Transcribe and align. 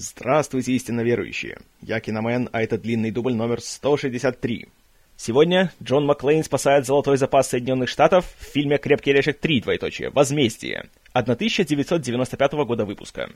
Здравствуйте, 0.00 0.74
истинно 0.74 1.00
верующие! 1.00 1.58
Я 1.82 1.98
Киномен, 1.98 2.48
а 2.52 2.62
это 2.62 2.78
длинный 2.78 3.10
дубль 3.10 3.34
номер 3.34 3.60
163. 3.60 4.68
Сегодня 5.16 5.72
Джон 5.82 6.06
Маклейн 6.06 6.44
спасает 6.44 6.86
золотой 6.86 7.16
запас 7.16 7.48
Соединенных 7.48 7.88
Штатов 7.88 8.32
в 8.38 8.44
фильме 8.44 8.78
«Крепкий 8.78 9.10
орешек 9.10 9.40
3. 9.40 9.62
Двоеточие. 9.62 10.10
Возмездие» 10.10 10.88
1995 11.14 12.52
года 12.64 12.84
выпуска. 12.84 13.28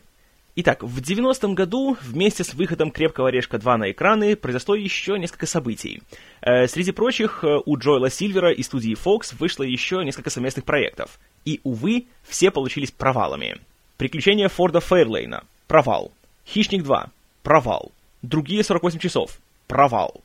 Итак, 0.54 0.84
в 0.84 1.00
90-м 1.00 1.56
году 1.56 1.96
вместе 2.00 2.44
с 2.44 2.54
выходом 2.54 2.92
«Крепкого 2.92 3.26
орешка 3.26 3.56
2» 3.56 3.76
на 3.78 3.90
экраны 3.90 4.36
произошло 4.36 4.76
еще 4.76 5.18
несколько 5.18 5.46
событий. 5.46 6.00
Э, 6.42 6.68
среди 6.68 6.92
прочих, 6.92 7.42
э, 7.42 7.58
у 7.66 7.76
Джоэла 7.76 8.08
Сильвера 8.08 8.52
и 8.52 8.62
студии 8.62 8.94
Fox 8.94 9.34
вышло 9.36 9.64
еще 9.64 10.04
несколько 10.04 10.30
совместных 10.30 10.64
проектов. 10.64 11.18
И, 11.44 11.58
увы, 11.64 12.06
все 12.22 12.52
получились 12.52 12.92
провалами. 12.92 13.56
«Приключения 13.96 14.48
Форда 14.48 14.78
Фейрлейна»— 14.78 15.42
провал. 15.66 16.12
Хищник 16.46 16.82
2. 16.82 17.10
Провал. 17.42 17.92
Другие 18.22 18.62
48 18.62 18.98
часов. 18.98 19.38
Провал. 19.66 20.22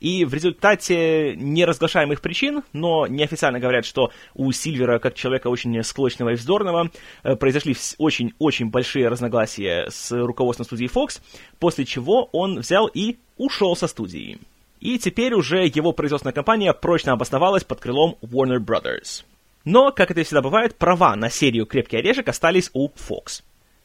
И 0.00 0.24
в 0.24 0.32
результате 0.32 1.36
неразглашаемых 1.36 2.22
причин, 2.22 2.62
но 2.72 3.06
неофициально 3.06 3.60
говорят, 3.60 3.84
что 3.84 4.10
у 4.34 4.50
Сильвера, 4.50 4.98
как 4.98 5.14
человека 5.14 5.48
очень 5.48 5.82
склочного 5.84 6.30
и 6.30 6.34
вздорного, 6.36 6.90
э, 7.22 7.36
произошли 7.36 7.76
очень-очень 7.98 8.70
большие 8.70 9.08
разногласия 9.08 9.88
с 9.90 10.10
руководством 10.10 10.64
студии 10.64 10.88
Fox, 10.88 11.20
после 11.58 11.84
чего 11.84 12.30
он 12.32 12.60
взял 12.60 12.86
и 12.86 13.18
ушел 13.36 13.76
со 13.76 13.86
студии. 13.86 14.38
И 14.80 14.98
теперь 14.98 15.34
уже 15.34 15.66
его 15.66 15.92
производственная 15.92 16.32
компания 16.32 16.72
прочно 16.72 17.12
обосновалась 17.12 17.64
под 17.64 17.80
крылом 17.80 18.16
Warner 18.22 18.58
Brothers. 18.58 19.24
Но, 19.66 19.92
как 19.92 20.10
это 20.10 20.24
всегда 20.24 20.40
бывает, 20.40 20.76
права 20.76 21.14
на 21.16 21.28
серию 21.28 21.66
«Крепкий 21.66 21.98
орешек» 21.98 22.26
остались 22.28 22.70
у 22.72 22.88
Fox. 22.88 23.42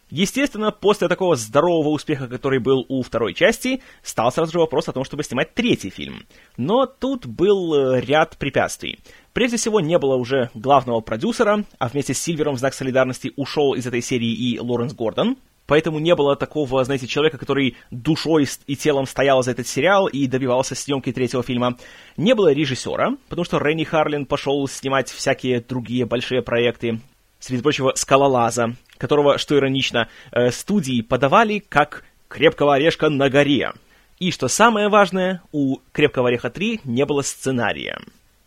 Естественно, 0.10 0.72
после 0.72 1.08
такого 1.08 1.36
здорового 1.36 1.90
успеха, 1.90 2.28
который 2.28 2.60
был 2.60 2.86
у 2.90 3.02
второй 3.02 3.34
части, 3.34 3.82
стал 4.04 4.32
сразу 4.32 4.52
же 4.52 4.60
вопрос 4.60 4.88
о 4.88 4.94
том, 4.94 5.04
чтобы 5.04 5.24
снимать 5.24 5.54
третий 5.56 5.90
фильм. 5.90 6.26
Но 6.58 6.86
тут 6.86 7.26
был 7.26 7.74
э, 7.74 8.02
ряд 8.02 8.38
препятствий. 8.38 9.00
Прежде 9.34 9.58
всего, 9.58 9.80
не 9.80 9.98
было 9.98 10.16
уже 10.16 10.52
главного 10.54 11.02
продюсера, 11.02 11.66
а 11.80 11.88
вместе 11.88 12.14
с 12.14 12.22
Сильвером 12.22 12.56
в 12.56 12.60
знак 12.60 12.76
солидарности 12.76 13.34
ушел 13.36 13.74
из 13.74 13.88
этой 13.88 14.02
серии 14.02 14.32
и 14.32 14.60
Лоренс 14.60 14.94
Гордон. 14.94 15.38
Поэтому 15.66 15.98
не 15.98 16.14
было 16.14 16.36
такого, 16.36 16.84
знаете, 16.84 17.08
человека, 17.08 17.40
который 17.40 17.76
душой 17.90 18.48
и 18.68 18.76
телом 18.76 19.08
стоял 19.08 19.42
за 19.42 19.52
этот 19.52 19.68
сериал 19.68 20.06
и 20.06 20.28
добивался 20.28 20.76
съемки 20.76 21.12
третьего 21.12 21.42
фильма. 21.42 21.78
Не 22.18 22.36
было 22.36 22.54
режиссера, 22.54 23.18
потому 23.30 23.46
что 23.46 23.58
Ренни 23.58 23.84
Харлин 23.84 24.28
пошел 24.28 24.68
снимать 24.68 25.10
всякие 25.10 25.62
другие 25.62 26.06
большие 26.06 26.44
проекты, 26.44 27.02
среди 27.40 27.62
прочего, 27.62 27.94
«Скалолаза», 27.96 28.76
которого, 28.98 29.38
что 29.38 29.58
иронично, 29.58 30.10
э, 30.32 30.52
студии 30.52 31.02
подавали 31.02 31.60
как 31.60 32.04
«Крепкого 32.28 32.76
орешка 32.76 33.10
на 33.10 33.30
горе». 33.30 33.74
И, 34.20 34.32
что 34.32 34.48
самое 34.48 34.88
важное, 34.88 35.42
у 35.52 35.80
«Крепкого 35.92 36.30
ореха 36.30 36.48
3» 36.48 36.82
не 36.86 37.06
было 37.06 37.22
сценария. 37.22 38.00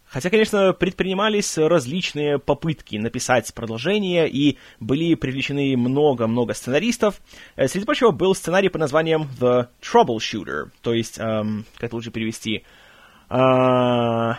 Хотя, 0.07 0.31
конечно, 0.31 0.73
предпринимались 0.73 1.59
различные 1.59 2.39
попытки 2.39 2.97
написать 2.97 3.53
продолжение, 3.53 4.29
и 4.29 4.57
были 4.81 5.15
привлечены 5.15 5.77
много-много 5.77 6.55
сценаристов. 6.55 7.21
Э, 7.57 7.69
среди 7.69 7.85
прочего, 7.85 8.11
был 8.11 8.35
сценарий 8.35 8.71
под 8.71 8.81
названием 8.81 9.29
The 9.39 9.69
Troubleshooter, 9.83 10.71
то 10.83 10.95
есть, 10.95 11.19
эм, 11.19 11.67
как 11.75 11.85
это 11.85 11.97
лучше 11.97 12.11
перевести, 12.11 12.65
э, 13.29 14.33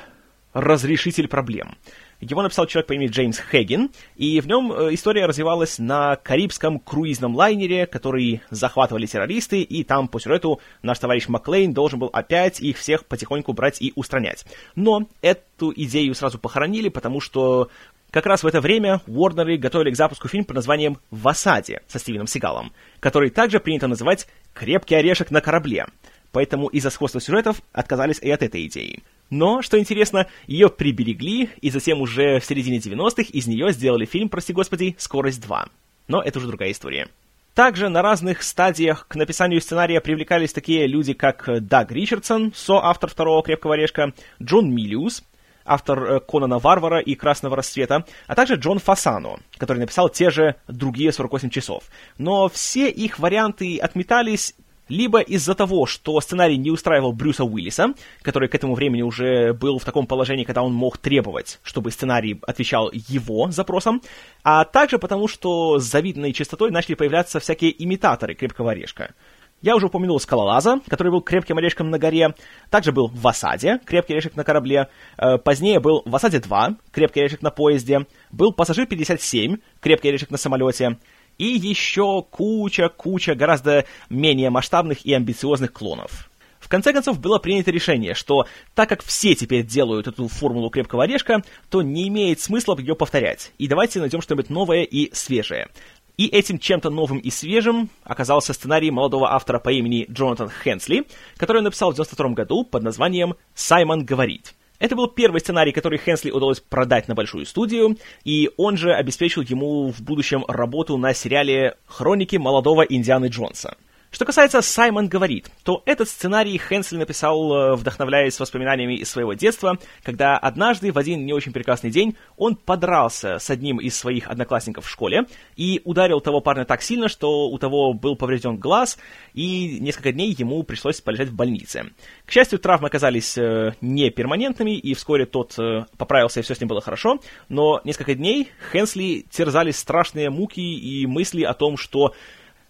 разрешитель 0.53 1.27
проблем. 1.27 1.77
Его 2.19 2.41
написал 2.41 2.65
человек 2.67 2.87
по 2.87 2.93
имени 2.93 3.09
Джеймс 3.09 3.37
Хэггин, 3.37 3.91
и 4.17 4.41
в 4.41 4.47
нем 4.47 4.73
э, 4.73 4.93
история 4.93 5.25
развивалась 5.25 5.79
на 5.79 6.17
карибском 6.17 6.79
круизном 6.79 7.33
лайнере, 7.33 7.85
который 7.85 8.41
захватывали 8.49 9.05
террористы, 9.05 9.61
и 9.61 9.85
там 9.85 10.09
по 10.09 10.19
сюжету 10.19 10.59
наш 10.81 10.99
товарищ 10.99 11.29
Маклейн 11.29 11.73
должен 11.73 11.99
был 11.99 12.09
опять 12.11 12.59
их 12.59 12.77
всех 12.77 13.05
потихоньку 13.05 13.53
брать 13.53 13.81
и 13.81 13.93
устранять. 13.95 14.45
Но 14.75 15.07
эту 15.21 15.71
идею 15.73 16.13
сразу 16.13 16.39
похоронили, 16.39 16.89
потому 16.89 17.21
что 17.21 17.69
как 18.11 18.25
раз 18.25 18.43
в 18.43 18.47
это 18.47 18.59
время 18.59 19.01
Уорнеры 19.07 19.57
готовили 19.57 19.91
к 19.91 19.95
запуску 19.95 20.27
фильм 20.27 20.43
под 20.43 20.57
названием 20.57 20.97
«В 21.11 21.27
осаде» 21.27 21.83
со 21.87 21.99
Стивеном 21.99 22.27
Сигалом, 22.27 22.73
который 22.99 23.29
также 23.29 23.61
принято 23.61 23.87
называть 23.87 24.27
«Крепкий 24.53 24.95
орешек 24.95 25.31
на 25.31 25.39
корабле». 25.39 25.85
Поэтому 26.31 26.67
из-за 26.67 26.89
сходства 26.89 27.21
сюжетов 27.21 27.61
отказались 27.71 28.19
и 28.19 28.29
от 28.29 28.43
этой 28.43 28.65
идеи. 28.67 29.03
Но, 29.29 29.61
что 29.61 29.77
интересно, 29.77 30.27
ее 30.47 30.69
приберегли, 30.69 31.49
и 31.61 31.69
затем 31.69 32.01
уже 32.01 32.39
в 32.39 32.45
середине 32.45 32.77
90-х 32.79 33.29
из 33.31 33.47
нее 33.47 33.71
сделали 33.71 34.05
фильм, 34.05 34.29
прости 34.29 34.53
господи, 34.53 34.95
«Скорость 34.97 35.43
2». 35.45 35.69
Но 36.07 36.21
это 36.21 36.39
уже 36.39 36.47
другая 36.47 36.71
история. 36.71 37.07
Также 37.53 37.89
на 37.89 38.01
разных 38.01 38.41
стадиях 38.41 39.07
к 39.07 39.15
написанию 39.15 39.61
сценария 39.61 40.01
привлекались 40.01 40.53
такие 40.53 40.87
люди, 40.87 41.13
как 41.13 41.47
Даг 41.67 41.91
Ричардсон, 41.91 42.53
соавтор 42.55 43.09
второго 43.09 43.43
«Крепкого 43.43 43.73
орешка», 43.73 44.13
Джон 44.41 44.73
Миллиус, 44.73 45.23
автор 45.65 46.03
э, 46.03 46.19
Конана 46.19 46.57
Варвара 46.57 46.99
и 46.99 47.15
Красного 47.15 47.55
Рассвета, 47.55 48.05
а 48.27 48.35
также 48.35 48.55
Джон 48.55 48.79
Фасано, 48.79 49.39
который 49.57 49.79
написал 49.79 50.09
те 50.09 50.29
же 50.29 50.55
другие 50.67 51.11
48 51.11 51.49
часов. 51.49 51.83
Но 52.17 52.49
все 52.49 52.89
их 52.89 53.19
варианты 53.19 53.77
отметались 53.77 54.55
либо 54.89 55.21
из-за 55.21 55.55
того, 55.55 55.85
что 55.85 56.19
сценарий 56.19 56.57
не 56.57 56.71
устраивал 56.71 57.13
Брюса 57.13 57.45
Уиллиса, 57.45 57.93
который 58.21 58.49
к 58.49 58.55
этому 58.55 58.75
времени 58.75 59.03
уже 59.03 59.53
был 59.53 59.79
в 59.79 59.85
таком 59.85 60.07
положении, 60.07 60.43
когда 60.43 60.63
он 60.63 60.73
мог 60.73 60.97
требовать, 60.97 61.59
чтобы 61.63 61.91
сценарий 61.91 62.39
отвечал 62.45 62.91
его 62.91 63.51
запросам, 63.51 64.01
а 64.43 64.65
также 64.65 64.99
потому, 64.99 65.27
что 65.27 65.79
с 65.79 65.83
завидной 65.83 66.33
частотой 66.33 66.71
начали 66.71 66.95
появляться 66.95 67.39
всякие 67.39 67.81
имитаторы 67.81 68.33
крепкого 68.33 68.71
орешка. 68.71 69.13
Я 69.61 69.75
уже 69.75 69.87
упомянул 69.87 70.19
Скалолаза, 70.21 70.79
который 70.87 71.11
был 71.11 71.21
крепким 71.21 71.57
орешком 71.57 71.89
на 71.89 71.99
горе. 71.99 72.33
Также 72.69 72.93
был 72.93 73.07
в 73.07 73.27
осаде, 73.27 73.79
крепкий 73.85 74.13
орешек 74.13 74.37
на 74.37 74.45
корабле. 74.45 74.87
Э, 75.17 75.37
позднее 75.37 75.81
был 75.81 76.01
в 76.05 76.15
осаде 76.15 76.39
2, 76.39 76.77
крепкий 76.93 77.19
орешек 77.19 77.41
на 77.41 77.51
поезде. 77.51 78.05
Был 78.31 78.53
пассажир 78.53 78.85
57, 78.85 79.57
крепкий 79.81 80.09
орешек 80.09 80.31
на 80.31 80.37
самолете 80.37 80.97
и 81.39 81.45
еще 81.45 82.21
куча-куча 82.29 83.33
гораздо 83.33 83.85
менее 84.09 84.51
масштабных 84.51 85.05
и 85.05 85.13
амбициозных 85.13 85.73
клонов. 85.73 86.29
В 86.59 86.67
конце 86.67 86.93
концов, 86.93 87.19
было 87.19 87.39
принято 87.39 87.71
решение, 87.71 88.13
что 88.13 88.45
так 88.75 88.89
как 88.89 89.01
все 89.01 89.33
теперь 89.33 89.65
делают 89.65 90.07
эту 90.07 90.27
формулу 90.27 90.69
крепкого 90.69 91.03
орешка, 91.03 91.41
то 91.69 91.81
не 91.81 92.07
имеет 92.09 92.41
смысла 92.41 92.77
ее 92.77 92.95
повторять. 92.95 93.53
И 93.57 93.67
давайте 93.67 93.99
найдем 93.99 94.21
что-нибудь 94.21 94.49
новое 94.49 94.83
и 94.83 95.13
свежее. 95.15 95.69
И 96.17 96.27
этим 96.27 96.59
чем-то 96.59 96.89
новым 96.89 97.19
и 97.19 97.29
свежим 97.29 97.89
оказался 98.03 98.51
сценарий 98.51 98.91
молодого 98.91 99.31
автора 99.33 99.57
по 99.59 99.69
имени 99.71 100.05
Джонатан 100.11 100.49
Хенсли, 100.49 101.05
который 101.37 101.59
он 101.59 101.63
написал 101.63 101.91
в 101.91 101.95
92 101.95 102.29
году 102.31 102.65
под 102.65 102.83
названием 102.83 103.35
«Саймон 103.55 104.03
говорит». 104.03 104.53
Это 104.79 104.95
был 104.95 105.07
первый 105.07 105.41
сценарий, 105.41 105.73
который 105.73 105.99
Хенсли 105.99 106.31
удалось 106.31 106.61
продать 106.61 107.09
на 107.09 107.15
большую 107.15 107.45
студию, 107.45 107.97
и 108.23 108.49
он 108.55 108.77
же 108.77 108.93
обеспечил 108.93 109.41
ему 109.41 109.91
в 109.91 110.01
будущем 110.01 110.45
работу 110.47 110.97
на 110.97 111.13
сериале 111.13 111.75
«Хроники 111.85 112.37
молодого 112.37 112.83
Индианы 112.83 113.25
Джонса». 113.27 113.75
Что 114.11 114.25
касается 114.25 114.63
«Саймон 114.63 115.07
говорит», 115.07 115.51
то 115.63 115.83
этот 115.85 116.09
сценарий 116.09 116.57
Хенсли 116.57 116.97
написал, 116.97 117.53
э, 117.53 117.75
вдохновляясь 117.75 118.39
воспоминаниями 118.39 118.95
из 118.95 119.09
своего 119.09 119.33
детства, 119.33 119.77
когда 120.01 120.35
однажды 120.35 120.91
в 120.91 120.97
один 120.97 121.27
не 121.27 121.33
очень 121.33 121.53
прекрасный 121.53 121.91
день 121.91 122.15
он 122.35 122.55
подрался 122.55 123.37
с 123.37 123.51
одним 123.51 123.77
из 123.79 123.95
своих 123.95 124.27
одноклассников 124.27 124.85
в 124.85 124.89
школе 124.89 125.25
и 125.55 125.81
ударил 125.85 126.21
того 126.21 126.41
парня 126.41 126.65
так 126.65 126.81
сильно, 126.81 127.07
что 127.07 127.49
у 127.49 127.57
того 127.59 127.93
был 127.93 128.15
поврежден 128.15 128.57
глаз, 128.57 128.97
и 129.35 129.79
несколько 129.79 130.11
дней 130.11 130.35
ему 130.35 130.63
пришлось 130.63 131.01
полежать 131.01 131.29
в 131.29 131.35
больнице. 131.35 131.91
К 132.25 132.31
счастью, 132.31 132.57
травмы 132.57 132.87
оказались 132.87 133.37
э, 133.37 133.73
не 133.79 134.09
перманентными, 134.09 134.75
и 134.75 134.95
вскоре 134.95 135.27
тот 135.27 135.53
э, 135.59 135.85
поправился, 135.99 136.39
и 136.39 136.43
все 136.43 136.55
с 136.55 136.59
ним 136.59 136.67
было 136.67 136.81
хорошо, 136.81 137.19
но 137.47 137.79
несколько 137.83 138.15
дней 138.15 138.49
Хенсли 138.71 139.27
терзали 139.29 139.69
страшные 139.69 140.31
муки 140.31 140.61
и 140.61 141.05
мысли 141.05 141.43
о 141.43 141.53
том, 141.53 141.77
что 141.77 142.15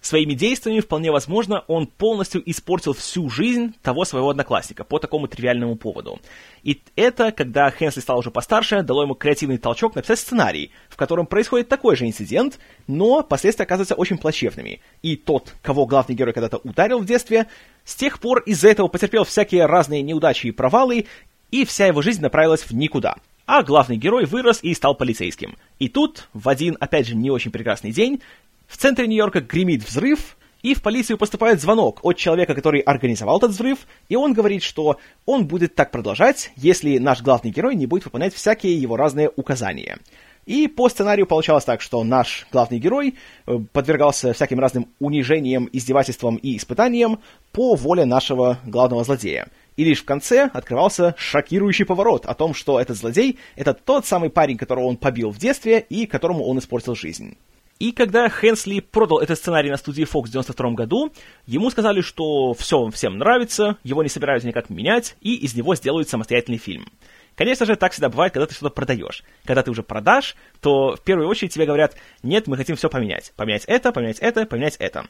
Своими 0.01 0.33
действиями, 0.33 0.79
вполне 0.79 1.11
возможно, 1.11 1.65
он 1.67 1.85
полностью 1.85 2.41
испортил 2.49 2.93
всю 2.93 3.29
жизнь 3.29 3.75
того 3.81 4.05
своего 4.05 4.29
одноклассника 4.29 4.85
по 4.85 4.97
такому 4.97 5.27
тривиальному 5.27 5.75
поводу. 5.75 6.19
И 6.63 6.81
это, 6.95 7.33
когда 7.33 7.69
Хенсли 7.69 7.99
стал 7.99 8.19
уже 8.19 8.31
постарше, 8.31 8.81
дало 8.81 9.03
ему 9.03 9.13
креативный 9.13 9.57
толчок 9.57 9.95
написать 9.95 10.19
сценарий, 10.19 10.71
в 10.87 10.95
котором 10.95 11.25
происходит 11.25 11.67
такой 11.67 11.97
же 11.97 12.05
инцидент, 12.05 12.59
но 12.87 13.23
последствия 13.23 13.63
оказываются 13.63 13.95
очень 13.95 14.17
плачевными. 14.17 14.79
И 15.01 15.17
тот, 15.17 15.53
кого 15.61 15.85
главный 15.85 16.15
герой 16.15 16.33
когда-то 16.33 16.57
ударил 16.63 16.99
в 16.99 17.05
детстве, 17.05 17.47
с 17.83 17.95
тех 17.95 18.19
пор 18.19 18.39
из-за 18.45 18.69
этого 18.69 18.87
потерпел 18.87 19.25
всякие 19.25 19.65
разные 19.65 20.01
неудачи 20.01 20.47
и 20.47 20.51
провалы, 20.51 21.07
и 21.51 21.65
вся 21.65 21.87
его 21.87 22.01
жизнь 22.01 22.21
направилась 22.21 22.61
в 22.61 22.71
никуда. 22.71 23.17
А 23.45 23.63
главный 23.63 23.97
герой 23.97 24.25
вырос 24.25 24.59
и 24.61 24.75
стал 24.75 24.93
полицейским. 24.93 25.57
И 25.79 25.89
тут, 25.89 26.29
в 26.33 26.47
один, 26.47 26.77
опять 26.79 27.07
же, 27.07 27.15
не 27.15 27.31
очень 27.31 27.49
прекрасный 27.49 27.91
день, 27.91 28.21
в 28.69 28.77
центре 28.77 29.07
Нью-Йорка 29.07 29.41
гремит 29.41 29.83
взрыв, 29.83 30.37
и 30.61 30.73
в 30.73 30.81
полицию 30.81 31.17
поступает 31.17 31.59
звонок 31.59 31.99
от 32.03 32.17
человека, 32.17 32.53
который 32.53 32.81
организовал 32.81 33.37
этот 33.37 33.51
взрыв, 33.51 33.79
и 34.09 34.15
он 34.15 34.33
говорит, 34.33 34.61
что 34.61 34.99
он 35.25 35.47
будет 35.47 35.73
так 35.73 35.89
продолжать, 35.89 36.51
если 36.55 36.97
наш 36.97 37.21
главный 37.21 37.49
герой 37.51 37.75
не 37.75 37.87
будет 37.87 38.05
выполнять 38.05 38.33
всякие 38.33 38.79
его 38.79 38.95
разные 38.95 39.31
указания. 39.35 39.97
И 40.45 40.67
по 40.67 40.89
сценарию 40.89 41.27
получалось 41.27 41.63
так, 41.65 41.81
что 41.81 42.03
наш 42.03 42.47
главный 42.51 42.79
герой 42.79 43.15
э, 43.45 43.59
подвергался 43.71 44.33
всяким 44.33 44.59
разным 44.59 44.87
унижениям, 44.99 45.69
издевательствам 45.71 46.37
и 46.37 46.57
испытаниям 46.57 47.19
по 47.51 47.75
воле 47.75 48.05
нашего 48.05 48.57
главного 48.65 49.03
злодея. 49.03 49.47
И 49.77 49.83
лишь 49.83 50.01
в 50.01 50.05
конце 50.05 50.49
открывался 50.53 51.15
шокирующий 51.17 51.85
поворот 51.85 52.25
о 52.25 52.33
том, 52.33 52.53
что 52.53 52.79
этот 52.79 52.97
злодей— 52.97 53.37
это 53.55 53.73
тот 53.73 54.05
самый 54.05 54.29
парень, 54.29 54.57
которого 54.57 54.85
он 54.85 54.97
побил 54.97 55.29
в 55.31 55.37
детстве 55.37 55.85
и 55.87 56.05
которому 56.05 56.43
он 56.45 56.59
испортил 56.59 56.95
жизнь. 56.95 57.37
И 57.79 57.93
когда 57.93 58.27
Хенсли 58.27 58.81
продал 58.81 59.19
этот 59.19 59.37
сценарий 59.37 59.69
на 59.69 59.77
студии 59.77 60.03
Fox 60.03 60.23
в 60.23 60.31
92 60.31 60.71
году, 60.71 61.13
ему 61.45 61.69
сказали, 61.69 62.01
что 62.01 62.53
все 62.53 62.89
всем 62.89 63.17
нравится, 63.17 63.77
его 63.83 64.03
не 64.03 64.09
собираются 64.09 64.49
никак 64.49 64.69
менять, 64.69 65.15
и 65.21 65.33
из 65.35 65.55
него 65.55 65.75
сделают 65.75 66.09
самостоятельный 66.09 66.57
фильм. 66.57 66.87
Конечно 67.35 67.65
же, 67.65 67.77
так 67.77 67.93
всегда 67.93 68.09
бывает, 68.09 68.33
когда 68.33 68.47
ты 68.47 68.53
что-то 68.53 68.75
продаешь. 68.75 69.23
Когда 69.45 69.63
ты 69.63 69.71
уже 69.71 69.81
продашь, 69.81 70.35
то 70.59 70.97
в 70.97 71.01
первую 71.01 71.29
очередь 71.29 71.53
тебе 71.53 71.65
говорят, 71.65 71.95
нет, 72.21 72.47
мы 72.47 72.57
хотим 72.57 72.75
все 72.75 72.89
поменять. 72.89 73.31
Поменять 73.37 73.63
это, 73.63 73.93
поменять 73.93 74.19
это, 74.19 74.45
поменять 74.45 74.75
это. 74.75 75.05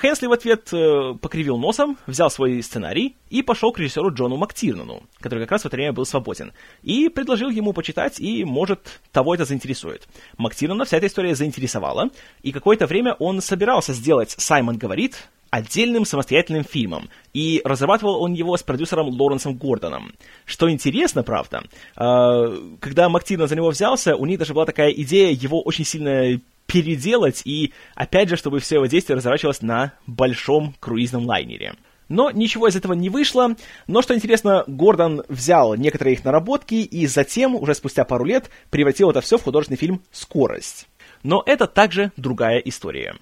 Хенсли 0.00 0.26
в 0.26 0.32
ответ 0.32 0.72
э, 0.72 1.14
покривил 1.20 1.58
носом, 1.58 1.98
взял 2.06 2.30
свой 2.30 2.62
сценарий 2.62 3.16
и 3.28 3.42
пошел 3.42 3.72
к 3.72 3.78
режиссеру 3.78 4.12
Джону 4.12 4.36
Мактирнану, 4.36 5.02
который 5.20 5.40
как 5.40 5.52
раз 5.52 5.62
в 5.62 5.66
это 5.66 5.76
время 5.76 5.92
был 5.92 6.06
свободен, 6.06 6.52
и 6.82 7.08
предложил 7.08 7.50
ему 7.50 7.72
почитать, 7.72 8.20
и, 8.20 8.44
может, 8.44 9.00
того 9.12 9.34
это 9.34 9.44
заинтересует. 9.44 10.08
Мактирнана 10.38 10.84
вся 10.84 10.96
эта 10.96 11.06
история 11.06 11.34
заинтересовала, 11.34 12.10
и 12.42 12.52
какое-то 12.52 12.86
время 12.86 13.14
он 13.14 13.40
собирался 13.40 13.92
сделать 13.92 14.34
«Саймон 14.38 14.78
говорит», 14.78 15.16
отдельным 15.50 16.04
самостоятельным 16.04 16.64
фильмом, 16.64 17.08
и 17.34 17.60
разрабатывал 17.64 18.22
он 18.22 18.32
его 18.32 18.56
с 18.56 18.62
продюсером 18.62 19.08
Лоренсом 19.08 19.54
Гордоном. 19.54 20.12
Что 20.44 20.70
интересно, 20.70 21.22
правда, 21.22 21.64
а, 21.96 22.56
когда 22.78 23.08
Мактина 23.08 23.46
за 23.46 23.56
него 23.56 23.70
взялся, 23.70 24.16
у 24.16 24.26
них 24.26 24.38
даже 24.38 24.54
была 24.54 24.64
такая 24.64 24.90
идея 24.90 25.32
его 25.32 25.60
очень 25.60 25.84
сильно 25.84 26.40
переделать, 26.70 27.42
и 27.44 27.72
опять 27.94 28.28
же, 28.28 28.36
чтобы 28.36 28.60
все 28.60 28.76
его 28.76 28.86
действие 28.86 29.16
разворачивалось 29.16 29.60
на 29.60 29.92
большом 30.06 30.74
круизном 30.78 31.26
лайнере. 31.26 31.74
Но 32.08 32.30
ничего 32.30 32.68
из 32.68 32.76
этого 32.76 32.92
не 32.92 33.08
вышло. 33.08 33.54
Но 33.86 34.02
что 34.02 34.14
интересно, 34.14 34.64
Гордон 34.66 35.22
взял 35.28 35.74
некоторые 35.74 36.14
их 36.14 36.24
наработки 36.24 36.74
и 36.74 37.06
затем, 37.06 37.54
уже 37.54 37.74
спустя 37.74 38.04
пару 38.04 38.24
лет, 38.24 38.50
превратил 38.70 39.10
это 39.10 39.20
все 39.20 39.38
в 39.38 39.42
художественный 39.42 39.78
фильм 39.78 40.02
«Скорость». 40.10 40.88
Но 41.22 41.42
это 41.44 41.66
также 41.66 42.12
другая 42.16 42.58
история. 42.58 43.16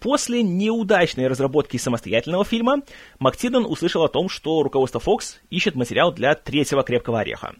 После 0.00 0.42
неудачной 0.42 1.28
разработки 1.28 1.76
самостоятельного 1.76 2.44
фильма, 2.44 2.82
Мактирнан 3.20 3.64
услышал 3.64 4.02
о 4.02 4.08
том, 4.08 4.28
что 4.28 4.62
руководство 4.62 4.98
Fox 4.98 5.36
ищет 5.50 5.76
материал 5.76 6.12
для 6.12 6.34
третьего 6.34 6.82
«Крепкого 6.82 7.20
ореха». 7.20 7.54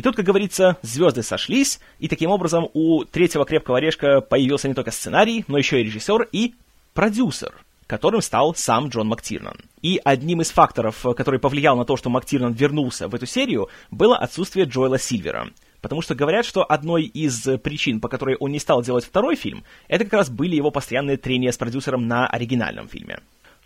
И 0.00 0.02
тут, 0.02 0.16
как 0.16 0.24
говорится, 0.24 0.78
звезды 0.80 1.22
сошлись, 1.22 1.78
и 1.98 2.08
таким 2.08 2.30
образом 2.30 2.70
у 2.72 3.04
третьего 3.04 3.44
«Крепкого 3.44 3.76
орешка» 3.76 4.22
появился 4.22 4.66
не 4.66 4.72
только 4.72 4.92
сценарий, 4.92 5.44
но 5.46 5.58
еще 5.58 5.78
и 5.78 5.84
режиссер 5.84 6.26
и 6.32 6.54
продюсер, 6.94 7.52
которым 7.86 8.22
стал 8.22 8.54
сам 8.54 8.88
Джон 8.88 9.08
Мактирнан. 9.08 9.58
И 9.82 10.00
одним 10.02 10.40
из 10.40 10.52
факторов, 10.52 11.04
который 11.14 11.38
повлиял 11.38 11.76
на 11.76 11.84
то, 11.84 11.98
что 11.98 12.08
Мактирнан 12.08 12.54
вернулся 12.54 13.08
в 13.08 13.14
эту 13.14 13.26
серию, 13.26 13.68
было 13.90 14.16
отсутствие 14.16 14.64
Джоэла 14.64 14.98
Сильвера— 14.98 15.50
Потому 15.82 16.02
что 16.02 16.14
говорят, 16.14 16.44
что 16.44 16.62
одной 16.62 17.04
из 17.04 17.42
причин, 17.62 18.00
по 18.00 18.08
которой 18.08 18.36
он 18.36 18.52
не 18.52 18.58
стал 18.58 18.82
делать 18.82 19.04
второй 19.04 19.34
фильм, 19.34 19.64
это 19.88 20.04
как 20.04 20.12
раз 20.12 20.28
были 20.28 20.54
его 20.54 20.70
постоянные 20.70 21.16
трения 21.16 21.52
с 21.52 21.56
продюсером 21.56 22.06
на 22.06 22.26
оригинальном 22.26 22.86
фильме. 22.86 23.20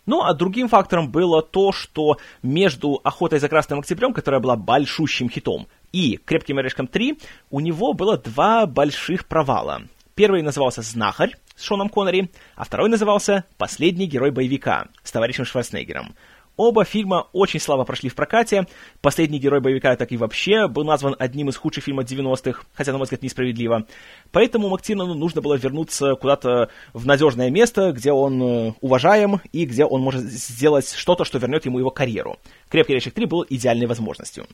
Ну, 0.05 0.21
а 0.21 0.33
другим 0.33 0.67
фактором 0.67 1.09
было 1.09 1.41
то, 1.41 1.71
что 1.71 2.17
между 2.43 3.01
«Охотой 3.03 3.39
за 3.39 3.49
Красным 3.49 3.79
Октябрем», 3.79 4.13
которая 4.13 4.39
была 4.39 4.55
большущим 4.55 5.29
хитом, 5.29 5.67
и 5.95 6.17
«Крепким 6.17 6.57
орешком 6.57 6.87
3» 6.87 7.21
у 7.51 7.61
него 7.61 7.93
было 7.93 8.17
два 8.17 8.65
больших 8.65 9.27
провала. 9.27 9.83
Первый 10.13 10.41
назывался 10.41 10.81
«Знахарь» 10.81 11.31
с 11.55 11.63
Шоном 11.63 11.87
Коннери, 11.87 12.29
а 12.57 12.65
второй 12.65 12.89
назывался 12.89 13.45
«Последний 13.57 14.05
герой 14.05 14.31
боевика» 14.31 14.89
с 15.03 15.11
товарищем 15.13 15.45
Шварценеггером. 15.45 16.13
Оба 16.57 16.83
фильма 16.83 17.27
очень 17.31 17.61
слабо 17.61 17.85
прошли 17.85 18.09
в 18.09 18.15
прокате. 18.15 18.67
Последний 19.01 19.39
герой 19.39 19.61
боевика 19.61 19.95
так 19.95 20.11
и 20.11 20.17
вообще 20.17 20.67
был 20.67 20.83
назван 20.83 21.15
одним 21.17 21.47
из 21.47 21.55
худших 21.55 21.85
фильмов 21.85 22.05
90-х, 22.05 22.63
хотя, 22.73 22.91
на 22.91 22.97
мой 22.97 23.05
взгляд, 23.05 23.23
несправедливо. 23.23 23.85
Поэтому 24.31 24.67
Мактинану 24.67 25.13
нужно 25.13 25.41
было 25.41 25.55
вернуться 25.55 26.15
куда-то 26.15 26.69
в 26.93 27.05
надежное 27.05 27.49
место, 27.49 27.93
где 27.93 28.11
он 28.11 28.41
э, 28.41 28.73
уважаем 28.81 29.39
и 29.53 29.65
где 29.65 29.85
он 29.85 30.01
может 30.01 30.23
сделать 30.23 30.91
что-то, 30.93 31.23
что 31.23 31.37
вернет 31.39 31.65
ему 31.65 31.79
его 31.79 31.89
карьеру. 31.89 32.37
«Крепкий 32.69 32.93
орешек 32.93 33.17
3» 33.17 33.27
был 33.27 33.45
идеальной 33.49 33.87
возможностью. 33.87 34.45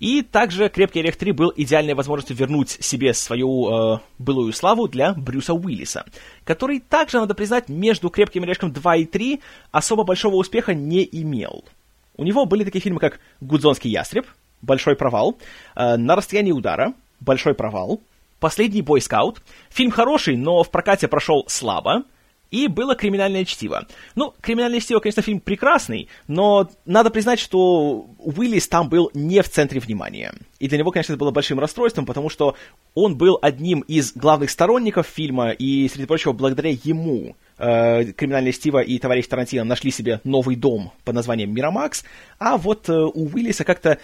И 0.00 0.22
также 0.22 0.70
«Крепкий 0.70 1.00
орех 1.00 1.16
3» 1.16 1.34
был 1.34 1.52
идеальной 1.54 1.92
возможностью 1.92 2.34
вернуть 2.34 2.70
себе 2.70 3.12
свою 3.12 3.68
э, 3.68 3.98
былую 4.18 4.54
славу 4.54 4.88
для 4.88 5.12
Брюса 5.12 5.52
Уиллиса, 5.52 6.06
который 6.44 6.80
также, 6.80 7.20
надо 7.20 7.34
признать, 7.34 7.68
между 7.68 8.08
«Крепким 8.08 8.42
орешком 8.44 8.72
2» 8.72 9.00
и 9.00 9.04
3 9.04 9.40
особо 9.70 10.04
большого 10.04 10.36
успеха 10.36 10.72
не 10.72 11.06
имел. 11.12 11.64
У 12.16 12.24
него 12.24 12.46
были 12.46 12.64
такие 12.64 12.80
фильмы, 12.80 12.98
как 12.98 13.20
«Гудзонский 13.42 13.90
ястреб», 13.90 14.26
«Большой 14.62 14.96
провал», 14.96 15.36
э, 15.76 15.96
«На 15.98 16.16
расстоянии 16.16 16.52
удара», 16.52 16.94
«Большой 17.20 17.52
провал», 17.52 18.00
«Последний 18.38 18.80
бойскаут». 18.80 19.42
Фильм 19.68 19.90
хороший, 19.90 20.38
но 20.38 20.62
в 20.62 20.70
прокате 20.70 21.08
прошел 21.08 21.44
слабо, 21.46 22.04
и 22.50 22.68
было 22.68 22.94
«Криминальное 22.94 23.44
чтиво». 23.44 23.86
Ну, 24.14 24.34
«Криминальное 24.40 24.80
чтиво», 24.80 25.00
конечно, 25.00 25.22
фильм 25.22 25.40
прекрасный, 25.40 26.08
но 26.28 26.68
надо 26.84 27.10
признать, 27.10 27.38
что 27.38 28.06
Уиллис 28.18 28.68
там 28.68 28.88
был 28.88 29.10
не 29.14 29.42
в 29.42 29.48
центре 29.48 29.80
внимания. 29.80 30.34
И 30.58 30.68
для 30.68 30.78
него, 30.78 30.90
конечно, 30.90 31.12
это 31.12 31.20
было 31.20 31.30
большим 31.30 31.60
расстройством, 31.60 32.06
потому 32.06 32.28
что 32.28 32.56
он 32.94 33.16
был 33.16 33.38
одним 33.40 33.80
из 33.80 34.12
главных 34.12 34.50
сторонников 34.50 35.06
фильма, 35.06 35.50
и, 35.50 35.88
среди 35.88 36.06
прочего, 36.06 36.32
благодаря 36.32 36.70
ему 36.70 37.36
э, 37.58 38.04
«Криминальное 38.12 38.52
чтиво» 38.52 38.80
и 38.80 38.98
«Товарищ 38.98 39.26
Тарантино» 39.26 39.64
нашли 39.64 39.90
себе 39.90 40.20
новый 40.24 40.56
дом 40.56 40.92
под 41.04 41.14
названием 41.14 41.54
«Мирамакс», 41.54 42.04
а 42.38 42.56
вот 42.56 42.88
э, 42.88 42.92
у 42.92 43.28
Уиллиса 43.28 43.64
как-то 43.64 43.98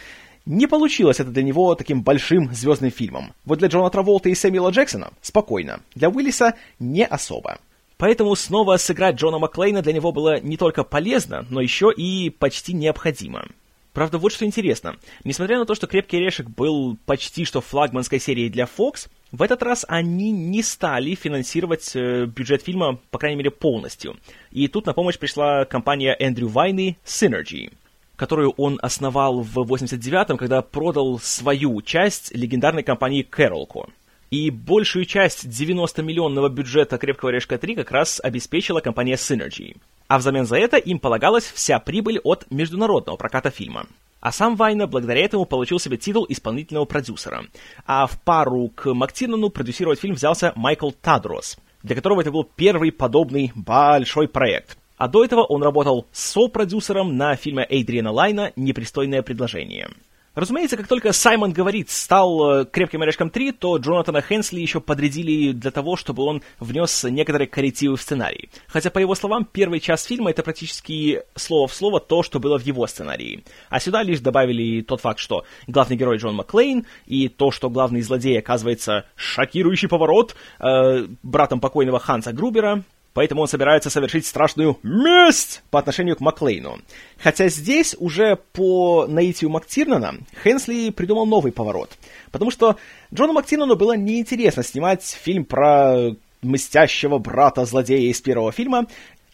не 0.46 0.69
получилось 0.69 1.19
это 1.19 1.31
для 1.31 1.43
него 1.43 1.75
таким 1.75 2.02
большим 2.02 2.54
звездным 2.54 2.93
фильмом. 2.93 3.32
Вот 3.44 3.58
для 3.58 3.69
Джона 3.69 3.90
Траволта 3.90 4.28
и 4.28 4.34
Сэмюэла 4.34 4.70
Джексона 4.70 5.10
спокойно. 5.20 5.81
Для 5.96 6.08
Уиллиса 6.08 6.54
не 6.78 7.04
особо. 7.04 7.58
Поэтому 7.98 8.34
снова 8.37 8.76
сыграть 8.76 9.16
Джона 9.16 9.38
Маклейна 9.38 9.82
для 9.82 9.93
него 9.93 10.12
было 10.12 10.38
не 10.40 10.56
только 10.56 10.84
полезно, 10.84 11.46
но 11.48 11.60
еще 11.60 11.90
и 11.96 12.31
почти 12.31 12.75
необходимо. 12.75 13.46
Правда, 13.94 14.19
вот 14.19 14.32
что 14.32 14.44
интересно. 14.44 14.96
Несмотря 15.25 15.58
на 15.58 15.64
то, 15.64 15.75
что 15.75 15.87
«Крепкий 15.87 16.19
орешек» 16.19 16.50
был 16.50 16.98
почти 17.06 17.46
что 17.46 17.62
флагманской 17.62 18.20
серией 18.20 18.50
для 18.50 18.64
Fox, 18.64 19.08
в 19.32 19.40
этот 19.40 19.62
раз 19.62 19.87
они 19.88 20.32
не 20.32 20.62
стали 20.62 21.14
финансировать 21.14 21.93
э, 21.94 22.26
бюджет 22.26 22.62
фильма, 22.62 22.98
по 23.10 23.19
крайней 23.19 23.38
мере, 23.38 23.50
полностью. 23.50 24.19
И 24.50 24.69
тут 24.69 24.84
на 24.84 24.93
помощь 24.93 25.16
пришла 25.19 25.64
компания 25.64 26.14
Эндрю 26.19 26.48
Вайны 26.48 26.98
Synergy, 27.06 27.72
которую 28.17 28.50
он 28.58 28.79
основал 28.82 29.41
в 29.41 29.56
89-м, 29.60 30.36
когда 30.36 30.60
продал 30.60 31.19
свою 31.19 31.81
часть 31.81 32.34
легендарной 32.34 32.82
компании 32.82 33.26
Carolco. 33.26 33.88
И 34.31 34.51
большую 34.51 35.05
часть 35.05 35.45
90-миллионного 35.45 36.49
бюджета 36.49 36.99
«Крепкого 36.99 37.31
орешка 37.31 37.55
3» 37.55 37.77
как 37.77 37.93
раз 37.93 38.21
обеспечила 38.23 38.81
компания 38.81 39.15
Synergy. 39.15 39.77
А 40.09 40.19
взамен 40.19 40.47
за 40.47 40.56
это 40.56 40.77
им 40.79 40.99
полагалась 40.99 41.45
вся 41.45 41.79
прибыль 41.79 42.19
от 42.25 42.45
международного 42.51 43.17
проката 43.17 43.51
фильма. 43.51 43.87
А 44.21 44.33
сам 44.33 44.56
Вайна 44.56 44.89
благодаря 44.89 45.25
этому 45.25 45.45
получил 45.45 45.79
себе 45.79 45.97
титул 45.97 46.27
исполнительного 46.29 46.85
продюсера. 46.87 47.45
А 47.87 48.06
в 48.06 48.21
пару 48.23 48.69
к 48.75 48.93
Мактинану 48.93 49.51
продюсировать 49.51 50.01
фильм 50.01 50.17
взялся 50.17 50.53
Майкл 50.56 50.91
Тадрос, 50.91 51.56
для 51.85 51.95
которого 51.95 52.23
это 52.23 52.33
был 52.33 52.43
первый 52.43 52.91
подобный 52.91 53.53
большой 53.55 54.27
проект. 54.27 54.77
А 54.97 55.06
до 55.06 55.25
этого 55.25 55.45
он 55.45 55.63
работал 55.63 56.06
со-продюсером 56.11 57.17
на 57.17 57.37
фильме 57.37 57.67
Эйдриана 57.69 58.11
Лайна 58.11 58.53
«Непристойное 58.56 59.23
предложение». 59.23 59.91
Разумеется, 60.36 60.76
как 60.76 60.86
только 60.86 61.12
Саймон 61.12 61.52
говорит 61.52 61.88
стал 61.88 62.60
э, 62.60 62.64
крепким 62.66 63.00
орешком 63.00 63.31
3, 63.31 63.52
то 63.52 63.78
Джонатана 63.78 64.20
Хенсли 64.20 64.60
еще 64.60 64.82
подрядили 64.82 65.52
для 65.52 65.70
того, 65.70 65.96
чтобы 65.96 66.24
он 66.24 66.43
внес 66.60 67.05
некоторые 67.05 67.48
коррективы 67.48 67.96
в 67.96 68.02
сценарий. 68.02 68.50
Хотя, 68.66 68.90
по 68.90 68.98
его 68.98 69.14
словам, 69.14 69.46
первый 69.50 69.81
час 69.81 70.05
фильма 70.05 70.28
это 70.28 70.43
практически 70.43 71.22
слово 71.36 71.69
в 71.69 71.72
слово 71.72 72.00
то, 72.00 72.22
что 72.22 72.38
было 72.38 72.58
в 72.58 72.62
его 72.62 72.86
сценарии. 72.86 73.44
А 73.70 73.81
сюда 73.81 74.02
лишь 74.02 74.20
добавили 74.20 74.82
тот 74.82 75.00
факт, 75.00 75.20
что 75.20 75.44
главный 75.66 75.96
герой 75.96 76.19
Джон 76.19 76.34
Маклейн, 76.34 76.84
и 77.06 77.28
то, 77.31 77.50
что 77.50 77.70
главный 77.70 78.02
злодей 78.02 78.38
оказывается 78.38 79.06
шокирующий 79.14 79.88
поворот 79.88 80.36
э, 80.60 81.06
братом 81.22 81.60
покойного 81.60 81.98
Ханса 81.98 82.34
Грубера, 82.34 82.84
поэтому 83.17 83.41
он 83.41 83.49
собирается 83.49 83.89
совершить 83.89 84.27
страшную 84.27 84.79
месть 84.82 85.63
по 85.70 85.79
отношению 85.79 86.17
к 86.17 86.20
Маклейну. 86.20 86.81
Хотя 87.19 87.49
здесь 87.49 87.96
уже 87.99 88.37
по 88.53 89.06
наитию 89.08 89.49
Мактирнана 89.49 90.17
Хенсли 90.44 90.91
придумал 90.91 91.25
новый 91.25 91.51
поворот. 91.51 91.89
Потому 92.31 92.51
что 92.51 92.77
Джону 93.15 93.32
Мактирнану 93.32 93.75
было 93.75 93.96
неинтересно 93.96 94.63
снимать 94.63 95.03
фильм 95.03 95.46
про 95.46 96.11
мстящего 96.43 97.17
брата 97.17 97.65
злодея 97.65 98.11
из 98.11 98.20
первого 98.20 98.53
фильма, 98.53 98.87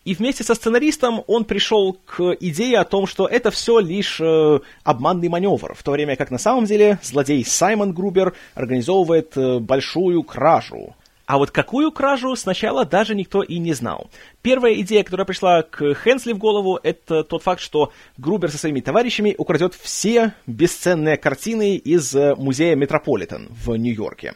и 0.04 0.14
вместе 0.14 0.44
со 0.44 0.54
сценаристом 0.54 1.24
он 1.26 1.44
пришел 1.44 1.98
к 2.06 2.36
идее 2.38 2.78
о 2.78 2.84
том, 2.84 3.08
что 3.08 3.26
это 3.26 3.50
все 3.50 3.80
лишь 3.80 4.20
э, 4.20 4.60
обманный 4.84 5.28
маневр, 5.28 5.74
в 5.74 5.82
то 5.82 5.90
время 5.90 6.14
как 6.14 6.30
на 6.30 6.38
самом 6.38 6.66
деле 6.66 7.00
злодей 7.02 7.44
Саймон 7.44 7.94
Грубер 7.94 8.34
организовывает 8.54 9.36
э, 9.36 9.58
большую 9.58 10.22
кражу 10.22 10.94
А 11.32 11.38
вот 11.38 11.50
какую 11.50 11.92
кражу 11.92 12.36
сначала 12.36 12.84
даже 12.84 13.14
никто 13.14 13.42
и 13.42 13.56
не 13.56 13.72
знал. 13.72 14.10
Первая 14.42 14.74
идея, 14.82 15.02
которая 15.02 15.24
пришла 15.24 15.62
к 15.62 15.94
Хенсли 15.94 16.34
в 16.34 16.38
голову, 16.38 16.78
это 16.82 17.24
тот 17.24 17.42
факт, 17.42 17.62
что 17.62 17.90
Грубер 18.18 18.50
со 18.50 18.58
своими 18.58 18.80
товарищами 18.80 19.34
украдет 19.38 19.72
все 19.72 20.34
бесценные 20.46 21.16
картины 21.16 21.76
из 21.76 22.14
э, 22.14 22.34
музея 22.34 22.76
Метрополитен 22.76 23.48
в 23.48 23.74
Нью-Йорке. 23.74 24.34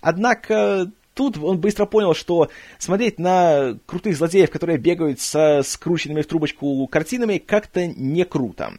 Однако 0.00 0.90
тут 1.12 1.36
он 1.36 1.58
быстро 1.58 1.84
понял, 1.84 2.14
что 2.14 2.48
смотреть 2.78 3.18
на 3.18 3.76
крутых 3.84 4.16
злодеев, 4.16 4.50
которые 4.50 4.78
бегают 4.78 5.20
со 5.20 5.60
скрученными 5.62 6.22
в 6.22 6.26
трубочку 6.26 6.86
картинами, 6.86 7.36
как-то 7.36 7.86
не 7.86 8.24
круто. 8.24 8.72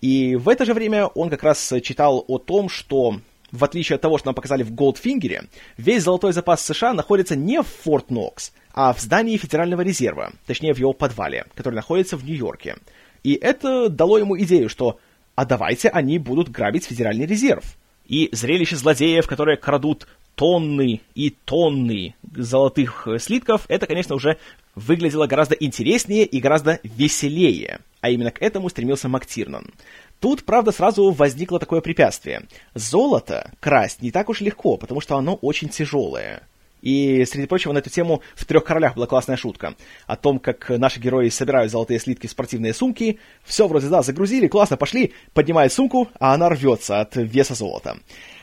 И 0.00 0.36
в 0.36 0.48
это 0.48 0.64
же 0.64 0.72
время 0.72 1.06
он 1.06 1.30
как 1.30 1.42
раз 1.42 1.72
читал 1.82 2.24
о 2.28 2.38
том, 2.38 2.68
что 2.68 3.18
в 3.50 3.64
отличие 3.64 3.96
от 3.96 4.02
того, 4.02 4.18
что 4.18 4.28
нам 4.28 4.34
показали 4.34 4.62
в 4.62 4.74
Голдфингере, 4.74 5.44
весь 5.76 6.02
золотой 6.02 6.32
запас 6.32 6.64
США 6.64 6.92
находится 6.92 7.36
не 7.36 7.62
в 7.62 7.66
Форт 7.66 8.10
Нокс, 8.10 8.52
а 8.72 8.92
в 8.92 9.00
здании 9.00 9.36
Федерального 9.36 9.80
резерва, 9.80 10.32
точнее 10.46 10.74
в 10.74 10.78
его 10.78 10.92
подвале, 10.92 11.46
который 11.54 11.74
находится 11.74 12.16
в 12.16 12.24
Нью-Йорке. 12.24 12.76
И 13.24 13.34
это 13.34 13.88
дало 13.88 14.18
ему 14.18 14.38
идею, 14.38 14.68
что 14.68 14.98
«а 15.34 15.44
давайте 15.44 15.88
они 15.88 16.18
будут 16.18 16.50
грабить 16.50 16.84
Федеральный 16.84 17.26
резерв». 17.26 17.76
И 18.06 18.30
зрелище 18.32 18.76
злодеев, 18.76 19.26
которые 19.26 19.58
крадут 19.58 20.08
тонны 20.34 21.02
и 21.14 21.30
тонны 21.30 22.14
золотых 22.34 23.06
слитков, 23.18 23.64
это, 23.68 23.86
конечно, 23.86 24.14
уже 24.14 24.38
выглядело 24.74 25.26
гораздо 25.26 25.54
интереснее 25.56 26.24
и 26.24 26.40
гораздо 26.40 26.80
веселее. 26.84 27.80
А 28.00 28.10
именно 28.10 28.30
к 28.30 28.40
этому 28.40 28.68
стремился 28.68 29.08
МакТирнан. 29.08 29.72
Тут, 30.20 30.44
правда, 30.44 30.72
сразу 30.72 31.10
возникло 31.10 31.58
такое 31.60 31.80
препятствие. 31.80 32.42
Золото 32.74 33.52
красть 33.60 34.02
не 34.02 34.10
так 34.10 34.28
уж 34.28 34.40
легко, 34.40 34.76
потому 34.76 35.00
что 35.00 35.16
оно 35.16 35.34
очень 35.36 35.68
тяжелое. 35.68 36.42
И, 36.82 37.24
среди 37.24 37.46
прочего, 37.46 37.72
на 37.72 37.78
эту 37.78 37.90
тему 37.90 38.22
в 38.34 38.44
«Трех 38.44 38.64
королях» 38.64 38.94
была 38.94 39.06
классная 39.06 39.36
шутка. 39.36 39.74
О 40.06 40.16
том, 40.16 40.38
как 40.38 40.68
наши 40.70 41.00
герои 41.00 41.28
собирают 41.28 41.72
золотые 41.72 41.98
слитки 41.98 42.26
в 42.26 42.30
спортивные 42.30 42.72
сумки. 42.72 43.18
Все 43.44 43.66
вроде, 43.66 43.88
да, 43.88 44.02
загрузили, 44.02 44.46
классно, 44.46 44.76
пошли, 44.76 45.12
поднимают 45.34 45.72
сумку, 45.72 46.08
а 46.20 46.34
она 46.34 46.48
рвется 46.48 47.00
от 47.00 47.16
веса 47.16 47.54
золота. 47.54 47.98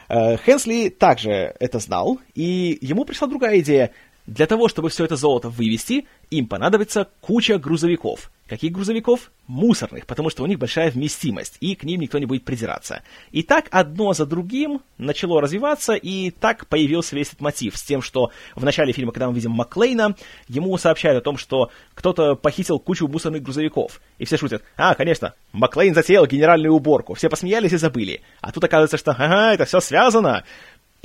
Э, 0.09 0.37
Хенсли 0.37 0.89
также 0.89 1.55
это 1.59 1.79
знал, 1.79 2.19
и 2.33 2.77
ему 2.81 3.05
пришла 3.05 3.27
другая 3.27 3.59
идея. 3.59 3.91
Для 4.27 4.47
того, 4.47 4.67
чтобы 4.67 4.89
все 4.89 5.05
это 5.05 5.15
золото 5.15 5.49
вывести, 5.49 6.07
им 6.31 6.47
понадобится 6.47 7.07
куча 7.21 7.59
грузовиков. 7.59 8.31
Каких 8.47 8.73
грузовиков? 8.73 9.31
Мусорных, 9.47 10.05
потому 10.05 10.29
что 10.29 10.43
у 10.43 10.45
них 10.45 10.59
большая 10.59 10.91
вместимость, 10.91 11.57
и 11.61 11.75
к 11.75 11.83
ним 11.83 12.01
никто 12.01 12.19
не 12.19 12.25
будет 12.27 12.45
придираться. 12.45 13.01
И 13.31 13.41
так 13.41 13.67
одно 13.71 14.13
за 14.13 14.25
другим 14.25 14.81
начало 14.99 15.41
развиваться, 15.41 15.93
и 15.93 16.29
так 16.29 16.67
появился 16.67 17.15
весь 17.15 17.29
этот 17.29 17.41
мотив 17.41 17.75
с 17.75 17.83
тем, 17.83 18.03
что 18.03 18.31
в 18.55 18.63
начале 18.63 18.93
фильма, 18.93 19.11
когда 19.11 19.27
мы 19.27 19.35
видим 19.35 19.51
Маклейна, 19.51 20.15
ему 20.47 20.75
сообщают 20.77 21.19
о 21.19 21.23
том, 21.23 21.37
что 21.37 21.71
кто-то 21.95 22.35
похитил 22.35 22.79
кучу 22.79 23.07
мусорных 23.07 23.41
грузовиков. 23.41 23.99
И 24.19 24.25
все 24.25 24.37
шутят, 24.37 24.63
а, 24.77 24.93
конечно, 24.93 25.33
Маклейн 25.51 25.95
затеял 25.95 26.27
генеральную 26.27 26.73
уборку. 26.73 27.15
Все 27.15 27.29
посмеялись 27.29 27.73
и 27.73 27.77
забыли. 27.77 28.21
А 28.41 28.51
тут 28.51 28.63
оказывается, 28.63 28.97
что, 28.97 29.11
ага, 29.11 29.53
это 29.53 29.65
все 29.65 29.79
связано. 29.79 30.43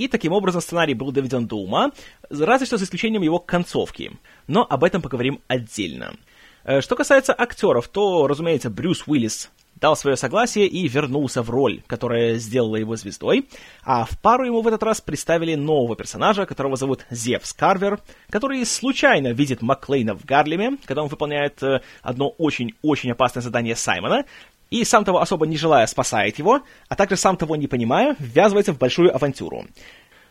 И 0.01 0.09
таким 0.09 0.33
образом 0.33 0.63
сценарий 0.63 0.95
был 0.95 1.13
доведен 1.13 1.47
до 1.47 1.57
ума, 1.57 1.91
разве 2.31 2.65
что 2.65 2.79
за 2.79 2.85
исключением 2.85 3.21
его 3.21 3.39
концовки. 3.39 4.13
Но 4.47 4.67
об 4.67 4.83
этом 4.83 5.03
поговорим 5.03 5.41
отдельно. 5.47 6.15
Э, 6.65 6.81
что 6.81 6.97
касается 6.97 7.35
актеров, 7.37 7.87
то, 7.89 8.27
разумеется, 8.27 8.71
Брюс 8.71 9.05
Уиллис 9.07 9.51
дал 9.81 9.97
свое 9.97 10.17
согласие 10.17 10.67
и 10.67 10.87
вернулся 10.89 11.43
в 11.43 11.51
роль, 11.51 11.83
которая 11.87 12.37
сделала 12.37 12.77
его 12.77 12.97
звездой, 12.97 13.49
а 13.83 14.05
в 14.05 14.19
пару 14.19 14.45
ему 14.45 14.61
в 14.61 14.69
этот 14.69 14.83
раз 14.83 15.01
представили 15.01 15.55
нового 15.55 15.97
персонажа, 15.97 16.47
которого 16.47 16.77
зовут 16.77 17.07
Зевс 17.11 17.53
Карвер, 17.53 18.01
который 18.29 18.65
случайно 18.67 19.29
видит 19.29 19.63
Маклейна 19.63 20.15
в 20.15 20.25
Гарлеме, 20.25 20.77
когда 20.85 21.03
он 21.03 21.09
выполняет 21.09 21.63
э, 21.63 21.81
одно 22.03 22.29
очень-очень 22.29 23.13
опасное 23.13 23.43
задание 23.43 23.77
Саймона, 23.77 24.25
и 24.71 24.85
сам 24.85 25.05
того 25.05 25.21
особо 25.21 25.47
не 25.47 25.57
желая 25.57 25.87
спасает 25.87 26.39
его, 26.39 26.63
а 26.89 26.97
также 26.97 27.17
сам 27.17 27.37
того 27.37 27.57
не 27.57 27.67
понимая, 27.67 28.17
ввязывается 28.19 28.73
в 28.73 28.79
большую 28.79 29.15
авантюру. 29.15 29.67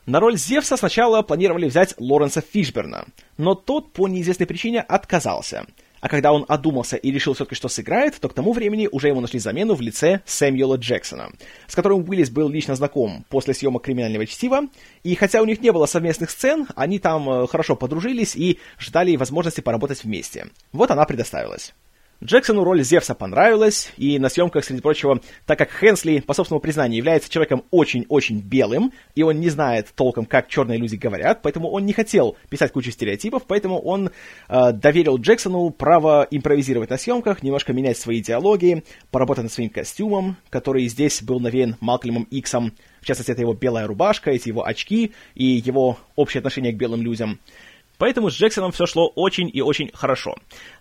На 0.06 0.20
роль 0.20 0.38
Зевса 0.38 0.78
сначала 0.78 1.22
планировали 1.22 1.68
взять 1.68 1.94
Лоренса 1.98 2.42
Фишберна, 2.42 3.06
но 3.38 3.54
тот 3.54 3.94
по 3.94 4.08
неизвестной 4.08 4.48
причине 4.48 4.82
отказался– 4.82 5.66
а 6.02 6.08
когда 6.08 6.32
он 6.32 6.46
одумался 6.48 6.96
и 6.96 7.12
решил 7.12 7.34
все-таки, 7.34 7.56
что 7.56 7.68
сыграет, 7.68 8.20
то 8.20 8.30
к 8.30 8.34
тому 8.34 8.54
времени 8.54 8.88
уже 8.92 9.10
ему 9.10 9.22
нашли 9.22 9.40
замену 9.40 9.76
в 9.76 9.82
лице 9.82 10.22
Сэмюэла 10.26 10.76
Джексона, 10.76 11.32
с 11.68 11.76
которым 11.76 12.08
Уиллис 12.08 12.30
был 12.30 12.50
лично 12.50 12.76
знаком 12.76 13.26
после 13.30 13.54
съемок 13.54 13.84
«Криминального 13.84 14.26
чтива», 14.26 14.62
и 15.04 15.16
хотя 15.16 15.42
у 15.42 15.46
них 15.46 15.62
не 15.62 15.72
было 15.72 15.86
совместных 15.86 16.30
сцен, 16.30 16.68
они 16.76 17.00
там 17.00 17.30
э, 17.30 17.48
хорошо 17.48 17.76
подружились 17.76 18.36
и 18.36 18.60
ждали 18.78 19.16
возможности 19.16 19.62
поработать 19.62 20.04
вместе. 20.04 20.48
Вот 20.72 20.92
она 20.92 21.06
предоставилась. 21.06 21.74
Джексону 22.22 22.66
роль 22.66 22.84
Зевса 22.84 23.16
понравилась, 23.16 23.94
и 23.96 24.20
на 24.20 24.28
съемках, 24.28 24.66
среди 24.66 24.82
прочего, 24.82 25.22
так 25.46 25.58
как 25.58 25.70
Хенсли, 25.72 26.20
по 26.20 26.34
собственному 26.34 26.60
признанию, 26.60 26.98
является 26.98 27.30
человеком 27.30 27.64
очень-очень 27.72 28.42
белым, 28.42 28.92
и 29.16 29.24
он 29.24 29.40
не 29.40 29.50
знает 29.50 29.88
толком, 29.96 30.26
как 30.26 30.50
черные 30.50 30.78
люди 30.78 30.98
говорят, 30.98 31.42
поэтому 31.42 31.70
он 31.70 31.86
не 31.86 31.94
хотел 31.94 32.36
писать 32.50 32.74
кучу 32.74 32.92
стереотипов, 32.92 33.44
поэтому 33.48 33.80
он 33.80 34.12
э, 34.50 34.72
доверил 34.74 35.18
Джексону 35.18 35.70
право 35.70 36.28
импровизировать 36.30 36.90
на 36.90 36.98
съемках, 36.98 37.42
немножко 37.42 37.72
менять 37.72 37.98
свои 37.98 38.22
диалоги, 38.22 38.84
поработать 39.12 39.44
над 39.44 39.54
своим 39.54 39.70
костюмом, 39.70 40.36
который 40.50 40.88
здесь 40.90 41.24
был 41.24 41.40
навеян 41.40 41.78
Малклемом 41.80 42.24
Иксом, 42.24 42.74
в 43.02 43.06
частности, 43.06 43.32
это 43.32 43.42
его 43.42 43.54
белая 43.54 43.88
рубашка, 43.88 44.32
эти 44.32 44.50
его 44.50 44.68
очки 44.68 45.14
и 45.36 45.46
его 45.46 45.98
общее 46.18 46.40
отношение 46.40 46.74
к 46.74 46.78
белым 46.78 47.02
людям— 47.02 47.40
Поэтому 48.00 48.32
с 48.32 48.34
Джексоном 48.34 48.72
все 48.72 48.86
шло 48.88 49.08
очень 49.10 49.52
и 49.54 49.62
очень 49.62 49.92
хорошо. 49.94 50.36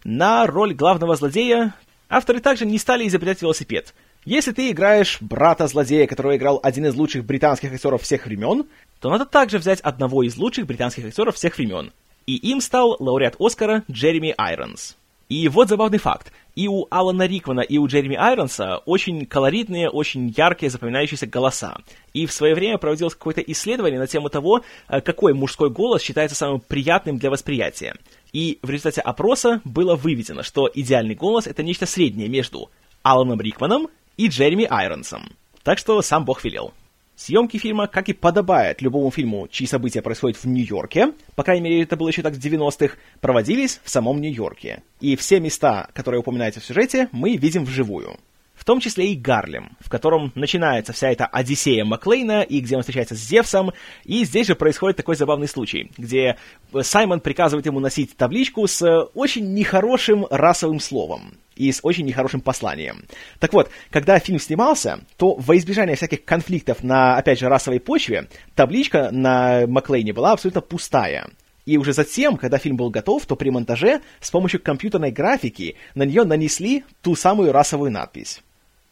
На 0.05 0.47
роль 0.47 0.73
главного 0.73 1.17
злодея 1.17 1.75
авторы 2.09 2.41
также 2.41 2.65
не 2.65 2.79
стали 2.79 3.07
изобретать 3.07 3.43
велосипед. 3.43 3.93
Если 4.25 4.53
ты 4.53 4.71
играешь 4.71 5.19
брата-злодея, 5.21 6.07
который 6.07 6.37
играл 6.37 6.61
один 6.63 6.87
из 6.87 6.95
лучших 6.95 7.25
британских 7.25 7.73
актеров 7.73 8.03
всех 8.03 8.25
времен, 8.25 8.67
то 9.01 9.11
надо 9.11 9.27
также 9.27 9.59
взять 9.59 9.81
одного 9.81 10.23
из 10.23 10.37
лучших 10.37 10.67
британских 10.67 11.07
актеров 11.07 11.35
всех 11.35 11.59
времен. 11.59 11.93
И 12.27 12.37
им 12.37 12.61
стал 12.61 12.97
лауреат 13.01 13.35
Оскара 13.41 13.83
Джереми 13.91 14.35
Айронс. 14.39 14.97
И 15.29 15.49
вот 15.49 15.69
забавный 15.69 15.99
факт. 15.99 16.33
И 16.55 16.69
у 16.69 16.87
Алана 16.91 17.27
Рикмана, 17.27 17.61
и 17.61 17.79
у 17.79 17.87
Джереми 17.87 18.17
Айронса 18.17 18.79
очень 18.79 19.27
колоритные, 19.27 19.91
очень 19.91 20.35
яркие, 20.37 20.71
запоминающиеся 20.71 21.27
голоса. 21.27 21.77
И 22.15 22.27
в 22.27 22.33
свое 22.33 22.55
время 22.55 22.79
проводилось 22.79 23.15
какое-то 23.15 23.43
исследование 23.43 24.01
на 24.01 24.07
тему 24.07 24.31
того, 24.31 24.63
э, 24.89 25.01
какой 25.01 25.35
мужской 25.35 25.71
голос 25.71 26.03
считается 26.03 26.35
самым 26.35 26.61
приятным 26.61 27.19
для 27.19 27.31
восприятия. 27.31 27.95
И 28.33 28.59
в 28.63 28.71
результате 28.71 29.03
опроса 29.03 29.61
было 29.65 29.97
выведено, 29.97 30.43
что 30.43 30.71
идеальный 30.73 31.15
голос— 31.15 31.47
это 31.47 31.63
нечто 31.63 31.87
среднее 31.87 32.29
между 32.29 32.71
Аланом 33.03 33.41
Рикманом 33.41 33.89
и 34.17 34.29
Джереми 34.29 34.67
Айронсом. 34.69 35.31
Так 35.63 35.79
что 35.79 36.01
сам 36.03 36.25
бог 36.25 36.43
велел. 36.43 36.73
Съемки 37.19 37.57
фильма, 37.57 37.89
как 37.89 38.09
и 38.09 38.13
подобает 38.13 38.81
любому 38.81 39.11
фильму, 39.11 39.49
чьи 39.49 39.67
события 39.67 40.03
происходят 40.03 40.39
в 40.39 40.45
Нью-Йорке, 40.47 41.15
по 41.35 41.43
крайней 41.43 41.65
мере, 41.65 41.83
это 41.83 41.97
было 41.97 42.11
еще 42.11 42.23
так 42.23 42.35
в 42.35 42.39
90-х, 42.39 42.95
проводились 43.21 43.81
в 43.83 43.91
самом 43.91 44.21
Нью-Йорке. 44.21 44.85
И 45.01 45.17
все 45.17 45.41
места, 45.41 45.89
которые 45.95 46.21
упоминаются 46.21 46.61
в 46.61 46.65
сюжете, 46.65 47.09
мы 47.11 47.37
видим 47.37 47.65
вживую. 47.65 48.19
В 48.55 48.65
том 48.65 48.79
числе 48.79 49.09
и 49.13 49.17
Гарлем, 49.17 49.77
в 49.81 49.91
котором 49.91 50.31
начинается 50.37 50.93
вся 50.93 51.11
эта 51.11 51.27
Одиссея 51.27 51.85
Маклейна, 51.85 52.43
и 52.43 52.61
где 52.61 52.77
он 52.77 52.83
встречается 52.83 53.17
с 53.17 53.19
Зевсом, 53.19 53.73
и 54.05 54.25
здесь 54.25 54.47
же 54.47 54.55
происходит 54.55 54.97
такой 54.97 55.17
забавный 55.17 55.49
случай, 55.49 55.91
где 55.99 56.37
Саймон 56.83 57.19
приказывает 57.19 57.67
ему 57.67 57.81
носить 57.81 58.17
табличку 58.17 58.65
с 58.69 58.89
очень 59.15 59.55
нехорошим 59.55 60.25
расовым 60.31 60.79
словом 60.79 61.35
и 61.59 61.73
с 61.73 61.81
очень 61.83 62.07
нехорошим 62.07 62.41
посланием. 62.41 63.05
Так 63.41 63.53
вот, 63.53 63.71
когда 63.91 64.19
фильм 64.19 64.39
снимался, 64.39 65.01
то 65.17 65.35
во 65.35 65.57
избежание 65.57 65.97
всяких 65.97 66.25
конфликтов 66.25 66.83
на, 66.83 67.17
опять 67.17 67.41
же, 67.41 67.49
расовой 67.49 67.81
почве, 67.81 68.29
табличка 68.55 69.11
на 69.11 69.67
Маклейне 69.67 70.13
была 70.13 70.33
абсолютно 70.33 70.61
пустая. 70.61 71.29
И 71.67 71.77
уже 71.77 71.93
затем, 71.93 72.37
когда 72.39 72.57
фильм 72.57 72.77
был 72.77 72.89
готов, 72.89 73.27
то 73.27 73.37
при 73.37 73.51
монтаже 73.51 74.01
с 74.21 74.31
помощью 74.31 74.63
компьютерной 74.63 75.11
графики 75.11 75.77
на 75.95 76.05
нее 76.05 76.25
нанесли 76.25 76.85
ту 77.03 77.15
самую 77.15 77.53
расовую 77.53 77.91
надпись. 77.91 78.41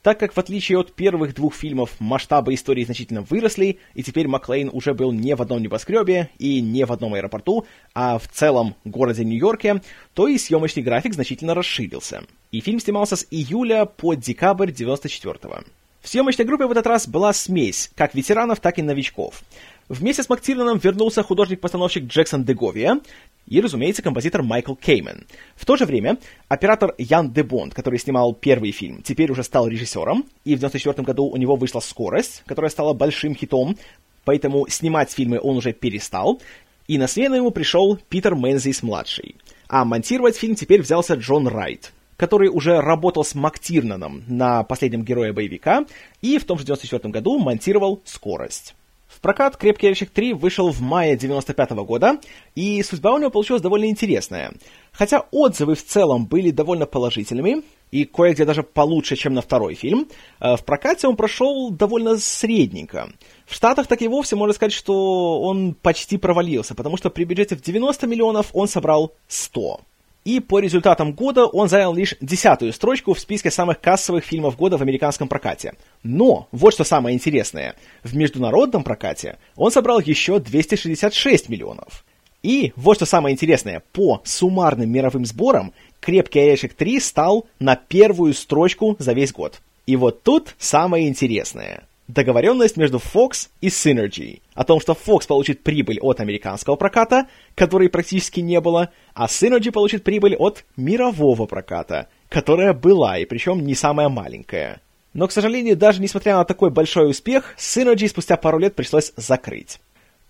Так 0.07 0.21
как, 0.21 0.35
в 0.35 0.39
отличие 0.39 0.79
от 0.79 0.93
первых 0.93 1.35
двух 1.35 1.53
фильмов, 1.53 1.97
масштабы 1.99 2.55
истории 2.55 2.85
значительно 2.85 3.23
выросли, 3.23 3.81
и 3.95 4.05
теперь 4.05 4.29
Маклейн 4.29 4.71
уже 4.73 4.95
был 4.95 5.11
не 5.11 5.35
в 5.35 5.43
одном 5.43 5.61
небоскребе 5.61 6.31
и 6.39 6.61
не 6.61 6.87
в 6.87 6.93
одном 6.93 7.15
аэропорту, 7.15 7.67
а 7.93 8.17
в 8.21 8.29
целом 8.29 8.77
городе 8.85 9.25
Нью-Йорке, 9.25 9.83
то 10.15 10.29
и 10.29 10.39
съемочный 10.39 10.85
график 10.85 11.15
значительно 11.15 11.55
расширился. 11.55 12.23
И 12.53 12.61
фильм 12.61 12.79
снимался 12.79 13.17
с 13.17 13.27
июля 13.33 13.85
по 13.85 14.15
декабрь 14.15 14.71
94-го. 14.71 15.65
В 16.03 16.09
съемочной 16.09 16.45
группе 16.45 16.67
в 16.67 16.71
этот 16.71 16.87
раз 16.87 17.09
была 17.09 17.33
смесь 17.33 17.91
как 17.97 18.15
ветеранов, 18.15 18.61
так 18.61 18.79
и 18.79 18.83
новичков. 18.83 19.43
Вместе 19.89 20.25
с 20.25 20.29
Мактирнаном 20.29 20.79
вернулся 20.79 21.23
художник-постановщик 21.23 22.07
Джексон 22.07 22.45
Деговия 22.45 23.01
и, 23.47 23.61
разумеется, 23.61 24.03
композитор 24.03 24.43
Майкл 24.43 24.75
Кеймен. 24.75 25.29
В 25.55 25.65
то 25.65 25.77
же 25.77 25.87
время 25.87 26.19
оператор 26.49 26.93
Ян 26.99 27.33
де 27.33 27.45
Бонд, 27.45 27.73
который 27.73 28.01
снимал 28.01 28.35
первый 28.35 28.73
фильм, 28.73 29.03
теперь 29.03 29.31
уже 29.31 29.45
стал 29.45 29.69
режиссером, 29.69 30.25
и 30.45 30.57
в 30.57 30.59
1994 30.59 31.05
году 31.07 31.27
у 31.27 31.37
него 31.37 31.55
вышла 31.55 31.79
«Скорость», 31.79 32.43
которая 32.47 32.71
стала 32.71 32.95
большим 32.95 33.37
хитом, 33.37 33.77
поэтому 34.25 34.67
снимать 34.69 35.13
фильмы 35.13 35.39
он 35.41 35.57
уже 35.57 35.73
перестал, 35.73 36.41
И 36.89 36.99
на 36.99 37.09
смену 37.09 37.35
ему 37.35 37.51
пришел 37.51 37.97
Питер 38.09 38.37
Мензис-младший. 38.37 39.35
А 39.69 39.85
монтировать 39.85 40.37
фильм 40.37 40.55
теперь 40.55 40.83
взялся 40.83 41.15
Джон 41.15 41.49
Райт, 41.49 41.93
который 42.17 42.49
уже 42.49 42.81
работал 42.81 43.25
с 43.25 43.35
Мактирнаном 43.35 44.23
на 44.29 44.63
последнем 44.63 45.03
герое 45.03 45.33
боевика 45.33 45.85
и 46.23 46.39
в 46.39 46.45
том 46.45 46.59
же 46.59 46.65
94 46.65 47.13
году 47.13 47.39
монтировал 47.39 48.03
«Скорость». 48.05 48.75
В 49.07 49.21
прокат 49.21 49.57
«Крепкий 49.57 49.87
орешек 49.87 50.11
3» 50.13 50.35
вышел 50.35 50.71
в 50.71 50.81
мае 50.81 51.17
95 51.17 51.71
года, 51.85 52.19
и 52.55 52.83
судьба 52.83 53.15
у 53.15 53.19
него 53.19 53.31
получилась 53.31 53.63
довольно 53.63 53.87
интересная. 53.87 54.53
Хотя 54.93 55.27
отзывы 55.31 55.75
в 55.75 55.85
целом 55.85 56.27
были 56.27 56.51
довольно 56.51 56.87
положительными, 56.87 57.63
и 57.93 58.05
кое-где 58.05 58.45
даже 58.45 58.63
получше, 58.65 59.15
чем 59.15 59.35
на 59.35 59.43
второй 59.43 59.75
фильм, 59.75 60.09
э, 60.41 60.57
в 60.57 60.65
прокате 60.65 61.07
он 61.07 61.17
прошел 61.17 61.71
довольно 61.71 62.17
средненько. 62.17 63.11
В 63.47 63.55
Штатах 63.55 63.87
так 63.87 64.03
и 64.03 64.09
вовсе 64.09 64.35
можно 64.35 64.55
сказать, 64.55 64.73
что 64.73 65.41
он 65.41 65.75
почти 65.75 66.19
провалился, 66.19 66.75
потому 66.75 66.97
что 66.97 67.09
при 67.11 67.25
бюджете 67.25 67.55
в 67.55 67.63
90 67.63 68.07
миллионов 68.09 68.51
он 68.53 68.67
собрал 68.67 69.15
100 69.29 69.81
и 70.27 70.41
по 70.41 70.59
результатам 70.59 71.13
года 71.13 71.47
он 71.47 71.69
занял 71.69 71.95
лишь 71.95 72.17
десятую 72.21 72.73
строчку 72.73 73.15
в 73.15 73.21
списке 73.21 73.49
самых 73.53 73.81
кассовых 73.81 74.25
фильмов 74.25 74.57
года 74.57 74.77
в 74.77 74.83
американском 74.83 75.29
прокате. 75.29 75.75
Но, 76.09 76.47
вот 76.53 76.73
что 76.73 76.85
самое 76.85 77.17
интересное, 77.17 77.75
в 78.05 78.15
международном 78.15 78.85
прокате 78.85 79.39
он 79.57 79.73
собрал 79.73 79.99
еще 79.99 80.39
266 80.39 81.49
миллионов. 81.49 82.05
И, 82.45 82.73
вот 82.77 82.95
что 82.99 83.07
самое 83.07 83.33
интересное, 83.33 83.83
по 83.93 84.23
суммарным 84.25 84.89
мировым 84.89 85.27
сборам 85.27 85.73
«Крепкий 85.99 86.39
орешек 86.39 86.77
3» 86.81 87.01
стал 87.01 87.47
на 87.59 87.75
первую 87.75 88.35
строчку 88.35 88.95
за 89.01 89.15
весь 89.15 89.33
год. 89.33 89.61
И 89.87 89.97
вот 89.97 90.23
тут 90.23 90.55
самое 90.59 91.09
интересное– 91.09 91.89
договоренность 92.09 92.77
между 92.77 92.99
Fox 92.99 93.49
и 93.61 93.67
Synergy 93.67 94.43
о 94.55 94.63
том, 94.63 94.79
что 94.81 94.93
Fox 94.93 95.27
получит 95.27 95.65
прибыль 95.65 95.99
от 95.99 96.21
американского 96.21 96.77
проката, 96.77 97.27
которой 97.57 97.89
практически 97.89 98.39
не 98.39 98.61
было, 98.61 98.91
а 99.13 99.27
Synergy 99.27 99.73
получит 99.73 100.05
прибыль 100.05 100.37
от 100.37 100.65
мирового 100.77 101.47
проката, 101.47 102.07
которая 102.29 102.75
была, 102.75 103.19
и 103.19 103.25
причем 103.25 103.67
не 103.67 103.75
самая 103.75 104.09
маленькая. 104.09 104.81
Но, 105.17 105.27
к 105.29 105.33
сожалению, 105.33 105.77
даже 105.77 106.03
несмотря 106.03 106.37
на 106.37 106.45
такой 106.45 106.71
большой 106.71 107.09
успех, 107.11 107.55
Synergy 107.57 108.07
спустя 108.07 108.37
пару 108.37 108.59
лет 108.59 108.75
пришлось 108.75 109.15
закрыть. 109.17 109.81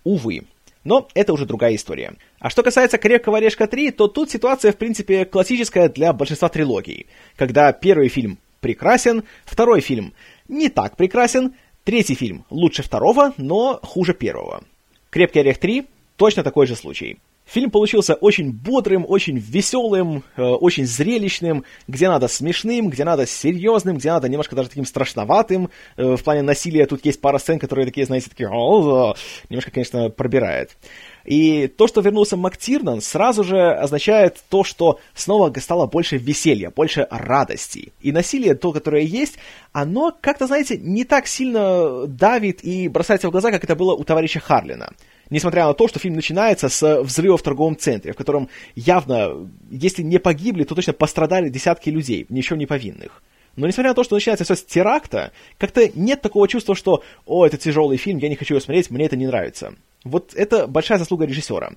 Увы. 0.05 0.43
Но 0.85 1.09
это 1.13 1.33
уже 1.33 1.45
другая 1.45 1.75
история. 1.75 2.13
А 2.39 2.49
что 2.49 2.63
касается 2.63 2.97
«Крепкого 2.97 3.37
орешка 3.37 3.65
3», 3.65 3.91
то 3.91 4.07
тут 4.07 4.31
ситуация, 4.31 4.71
в 4.71 4.77
принципе, 4.77 5.25
классическая 5.25 5.89
для 5.89 6.13
большинства 6.13 6.47
трилогий. 6.47 7.07
Когда 7.35 7.73
первый 7.73 8.07
фильм 8.07 8.37
прекрасен, 8.61 9.25
второй 9.45 9.81
фильм 9.81 10.13
не 10.47 10.69
так 10.69 10.95
прекрасен, 10.95 11.53
Третий 11.87 12.15
фильм 12.15 12.43
лучше 12.49 12.83
второго, 12.83 13.33
но 13.37 13.79
хуже 13.81 14.13
первого. 14.13 14.61
«Крепкий 15.09 15.39
орех 15.39 15.57
3»— 15.57 15.85
точно 16.17 16.43
такой 16.43 16.67
же 16.67 16.75
случай. 16.75 17.17
Фильм 17.47 17.71
получился 17.71 18.13
очень 18.13 18.51
бодрым, 18.51 19.05
очень 19.07 19.37
веселым, 19.37 20.23
э, 20.35 20.41
очень 20.41 20.85
зрелищным, 20.85 21.63
где 21.87 22.09
надо 22.09 22.27
смешным, 22.27 22.89
где 22.89 23.05
надо 23.05 23.25
серьезным, 23.25 23.97
где 23.97 24.11
надо 24.11 24.27
немножко 24.27 24.53
даже 24.53 24.67
таким 24.67 24.85
страшноватым. 24.85 25.69
Э, 25.95 26.17
в 26.17 26.23
плане 26.23 26.41
насилия 26.41 26.85
тут 26.85 27.05
есть 27.05 27.21
пара 27.21 27.37
сцен, 27.37 27.57
которые 27.57 27.85
такие, 27.85 28.05
знаете, 28.05 28.29
такие, 28.29 28.49
немножко, 28.49 29.71
конечно, 29.71 30.09
пробирает. 30.09 30.75
И 31.23 31.67
то, 31.67 31.87
что 31.87 32.01
вернулся 32.01 32.35
МакТирнан, 32.35 33.01
сразу 33.01 33.45
же 33.45 33.57
означает 33.57 34.43
то, 34.49 34.65
что 34.65 34.99
снова 35.13 35.53
стало 35.59 35.87
больше 35.87 36.17
веселья, 36.17 36.69
больше 36.69 37.07
радости. 37.09 37.93
И 38.01 38.11
насилие, 38.11 38.55
то, 38.55 38.73
которое 38.73 39.03
есть, 39.03 39.37
оно 39.71 40.13
как-то, 40.19 40.47
знаете, 40.47 40.77
не 40.77 41.05
так 41.05 41.27
сильно 41.27 42.07
давит 42.07 42.63
и 42.63 42.89
бросается 42.89 43.29
в 43.29 43.31
глаза, 43.31 43.51
как 43.51 43.63
это 43.63 43.75
было 43.75 43.93
у 43.93 44.03
товарища 44.03 44.41
Харлина. 44.41 44.91
Несмотря 45.29 45.65
на 45.65 45.73
то, 45.73 45.87
что 45.87 45.99
фильм 45.99 46.15
начинается 46.15 46.69
с 46.69 47.01
взрыва 47.01 47.37
в 47.37 47.41
торговом 47.41 47.77
центре, 47.77 48.13
в 48.13 48.15
котором 48.15 48.49
явно, 48.75 49.49
если 49.69 50.01
не 50.01 50.19
погибли, 50.19 50.63
то 50.63 50.75
точно 50.75 50.93
пострадали 50.93 51.49
десятки 51.49 51.89
людей, 51.89 52.25
ничего 52.29 52.57
не 52.57 52.65
повинных. 52.65 53.21
Но 53.57 53.65
несмотря 53.65 53.91
на 53.91 53.95
то, 53.95 54.03
что 54.03 54.15
начинается 54.15 54.45
все 54.45 54.55
с 54.55 54.63
теракта, 54.63 55.31
как-то 55.57 55.89
нет 55.95 56.21
такого 56.21 56.47
чувства, 56.47 56.75
что 56.75 57.03
«О, 57.25 57.45
это 57.45 57.57
тяжелый 57.57 57.97
фильм, 57.97 58.19
я 58.19 58.29
не 58.29 58.35
хочу 58.35 58.53
его 58.53 58.61
смотреть, 58.61 58.91
мне 58.91 59.05
это 59.05 59.17
не 59.17 59.25
нравится». 59.25 59.73
Вот 60.03 60.33
это 60.35 60.67
большая 60.67 60.99
заслуга 60.99 61.25
режиссера. 61.25 61.71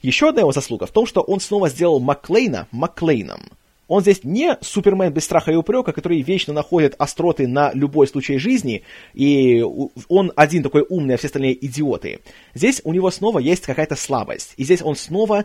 Еще 0.00 0.30
одна 0.30 0.40
его 0.40 0.52
заслуга 0.52 0.86
в 0.86 0.90
том, 0.90 1.06
что 1.06 1.20
он 1.20 1.40
снова 1.40 1.68
сделал 1.68 2.00
Маклейна 2.00 2.66
Маклейном. 2.72 3.50
Он 3.88 4.02
здесь 4.02 4.24
не 4.24 4.56
Супермен 4.60 5.12
без 5.12 5.24
страха 5.24 5.52
и 5.52 5.54
упрека, 5.54 5.92
который 5.92 6.20
вечно 6.20 6.52
находит 6.52 6.94
остроты 6.98 7.46
на 7.46 7.70
любой 7.72 8.08
случай 8.08 8.38
жизни, 8.38 8.82
и 9.14 9.64
он 10.08 10.32
один 10.34 10.62
такой 10.62 10.84
умный, 10.88 11.14
а 11.14 11.16
все 11.18 11.28
остальные 11.28 11.64
идиоты. 11.64 12.20
Здесь 12.54 12.80
у 12.84 12.92
него 12.92 13.10
снова 13.10 13.38
есть 13.38 13.64
какая-то 13.64 13.94
слабость, 13.94 14.54
и 14.56 14.64
здесь 14.64 14.82
он 14.82 14.96
снова 14.96 15.44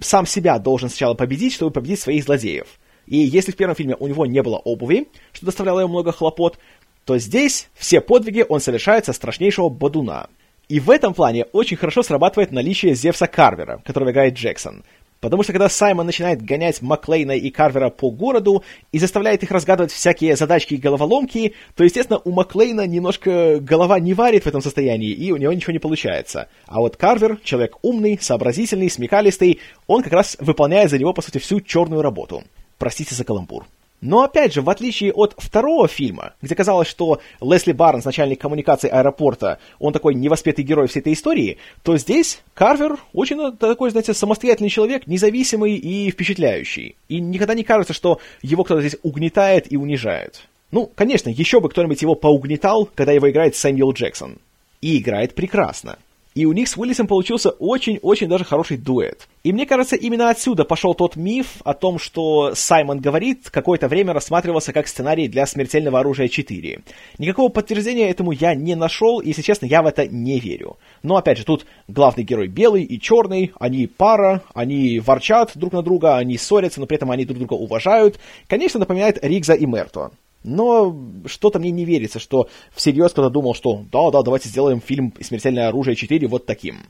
сам 0.00 0.26
себя 0.26 0.58
должен 0.58 0.88
сначала 0.88 1.14
победить, 1.14 1.52
чтобы 1.52 1.72
победить 1.72 2.00
своих 2.00 2.24
злодеев. 2.24 2.66
И 3.06 3.18
если 3.18 3.52
в 3.52 3.56
первом 3.56 3.76
фильме 3.76 3.96
у 3.98 4.08
него 4.08 4.24
не 4.24 4.42
было 4.42 4.56
обуви, 4.56 5.08
что 5.32 5.44
доставляло 5.44 5.80
ему 5.80 5.92
много 5.92 6.12
хлопот, 6.12 6.58
то 7.04 7.18
здесь 7.18 7.68
все 7.74 8.00
подвиги 8.00 8.46
он 8.48 8.60
совершает 8.60 9.04
со 9.04 9.12
страшнейшего 9.12 9.68
бодуна– 9.68 10.28
и 10.68 10.80
в 10.80 10.90
этом 10.90 11.12
плане 11.12 11.44
очень 11.52 11.76
хорошо 11.76 12.02
срабатывает 12.02 12.50
наличие 12.50 12.94
Зевса 12.94 13.26
Карвера, 13.26 13.82
которого 13.84 14.10
играет 14.10 14.34
Джексон. 14.34 14.82
Потому 15.24 15.42
что 15.42 15.52
когда 15.52 15.70
Саймон 15.70 16.04
начинает 16.04 16.42
гонять 16.42 16.82
Маклейна 16.82 17.32
и 17.32 17.48
Карвера 17.48 17.88
по 17.88 18.10
городу 18.10 18.62
и 18.92 18.98
заставляет 18.98 19.42
их 19.42 19.50
разгадывать 19.50 19.90
всякие 19.90 20.36
задачки 20.36 20.74
и 20.74 20.76
головоломки, 20.76 21.54
то, 21.74 21.82
естественно, 21.82 22.20
у 22.26 22.30
Маклейна 22.30 22.86
немножко 22.86 23.58
голова 23.58 23.98
не 24.00 24.12
варит 24.12 24.44
в 24.44 24.48
этом 24.48 24.60
состоянии, 24.60 25.12
и 25.12 25.32
у 25.32 25.38
него 25.38 25.54
ничего 25.54 25.72
не 25.72 25.78
получается. 25.78 26.48
А 26.66 26.80
вот 26.80 26.98
Карвер, 26.98 27.38
человек 27.42 27.78
умный, 27.80 28.18
сообразительный, 28.20 28.90
смекалистый, 28.90 29.60
он 29.86 30.02
как 30.02 30.12
раз 30.12 30.36
выполняет 30.40 30.90
за 30.90 30.98
него, 30.98 31.14
по 31.14 31.22
сути, 31.22 31.38
всю 31.38 31.62
черную 31.62 32.02
работу. 32.02 32.44
Простите 32.76 33.14
за 33.14 33.24
каламбур. 33.24 33.64
Но 34.04 34.22
опять 34.22 34.52
же, 34.52 34.60
в 34.60 34.68
отличие 34.68 35.14
от 35.14 35.34
второго 35.38 35.88
фильма, 35.88 36.34
где 36.42 36.54
казалось, 36.54 36.88
что 36.88 37.22
Лесли 37.40 37.72
Барнс, 37.72 38.04
начальник 38.04 38.38
коммуникации 38.38 38.90
аэропорта, 38.90 39.58
он 39.78 39.94
такой 39.94 40.14
невоспетый 40.14 40.62
герой 40.62 40.88
всей 40.88 41.00
этой 41.00 41.14
истории, 41.14 41.56
то 41.82 41.96
здесь 41.96 42.42
Карвер 42.52 42.98
очень 43.14 43.56
такой, 43.56 43.90
знаете, 43.90 44.12
самостоятельный 44.12 44.68
человек, 44.68 45.06
независимый 45.06 45.76
и 45.76 46.10
впечатляющий. 46.10 46.96
И 47.08 47.18
никогда 47.18 47.54
не 47.54 47.64
кажется, 47.64 47.94
что 47.94 48.20
его 48.42 48.62
кто-то 48.62 48.82
здесь 48.82 49.00
угнетает 49.02 49.72
и 49.72 49.78
унижает. 49.78 50.42
Ну, 50.70 50.90
конечно, 50.94 51.30
еще 51.30 51.60
бы 51.60 51.70
кто-нибудь 51.70 52.02
его 52.02 52.14
поугнетал, 52.14 52.86
когда 52.94 53.12
его 53.12 53.30
играет 53.30 53.56
Сэмюэл 53.56 53.92
Джексон. 53.92 54.36
И 54.82 54.98
играет 54.98 55.34
прекрасно. 55.34 55.96
И 56.34 56.46
у 56.46 56.52
них 56.52 56.68
с 56.68 56.76
Уиллисом 56.76 57.06
получился 57.06 57.50
очень-очень 57.50 58.28
даже 58.28 58.44
хороший 58.44 58.76
дуэт. 58.76 59.28
И 59.44 59.52
мне 59.52 59.66
кажется, 59.66 59.94
именно 59.94 60.30
отсюда 60.30 60.64
пошел 60.64 60.92
тот 60.94 61.14
миф 61.14 61.58
о 61.64 61.74
том, 61.74 62.00
что 62.00 62.56
Саймон 62.56 62.98
говорит, 62.98 63.50
какое-то 63.50 63.86
время 63.86 64.12
рассматривался 64.12 64.72
как 64.72 64.88
сценарий 64.88 65.28
для 65.28 65.46
«Смертельного 65.46 66.00
оружия 66.00 66.26
4». 66.26 66.82
Никакого 67.18 67.50
подтверждения 67.50 68.10
этому 68.10 68.32
я 68.32 68.54
не 68.56 68.74
нашел, 68.74 69.20
и, 69.20 69.28
если 69.28 69.42
честно, 69.42 69.66
я 69.66 69.82
в 69.82 69.86
это 69.86 70.08
не 70.08 70.40
верю. 70.40 70.76
Но, 71.04 71.16
опять 71.16 71.38
же, 71.38 71.44
тут 71.44 71.66
главный 71.86 72.24
герой 72.24 72.48
белый 72.48 72.82
и 72.82 73.00
черный, 73.00 73.52
они 73.60 73.86
пара, 73.86 74.42
они 74.54 74.98
ворчат 74.98 75.52
друг 75.54 75.72
на 75.72 75.82
друга, 75.82 76.16
они 76.16 76.36
ссорятся, 76.36 76.80
но 76.80 76.86
при 76.86 76.96
этом 76.96 77.12
они 77.12 77.24
друг 77.24 77.38
друга 77.38 77.54
уважают. 77.54 78.18
Конечно, 78.48 78.80
напоминает 78.80 79.22
Ригза 79.22 79.54
и 79.54 79.66
Мерто. 79.66 80.10
Но 80.44 80.94
что-то 81.26 81.58
мне 81.58 81.70
не 81.70 81.84
верится, 81.84 82.18
что 82.18 82.48
всерьез 82.74 83.12
кто-то 83.12 83.30
думал, 83.30 83.54
что 83.54 83.82
да-да, 83.90 84.22
давайте 84.22 84.48
сделаем 84.48 84.80
фильм 84.80 85.12
«Смертельное 85.20 85.68
оружие 85.68 85.96
4» 85.96 86.26
вот 86.28 86.46
таким. 86.46 86.86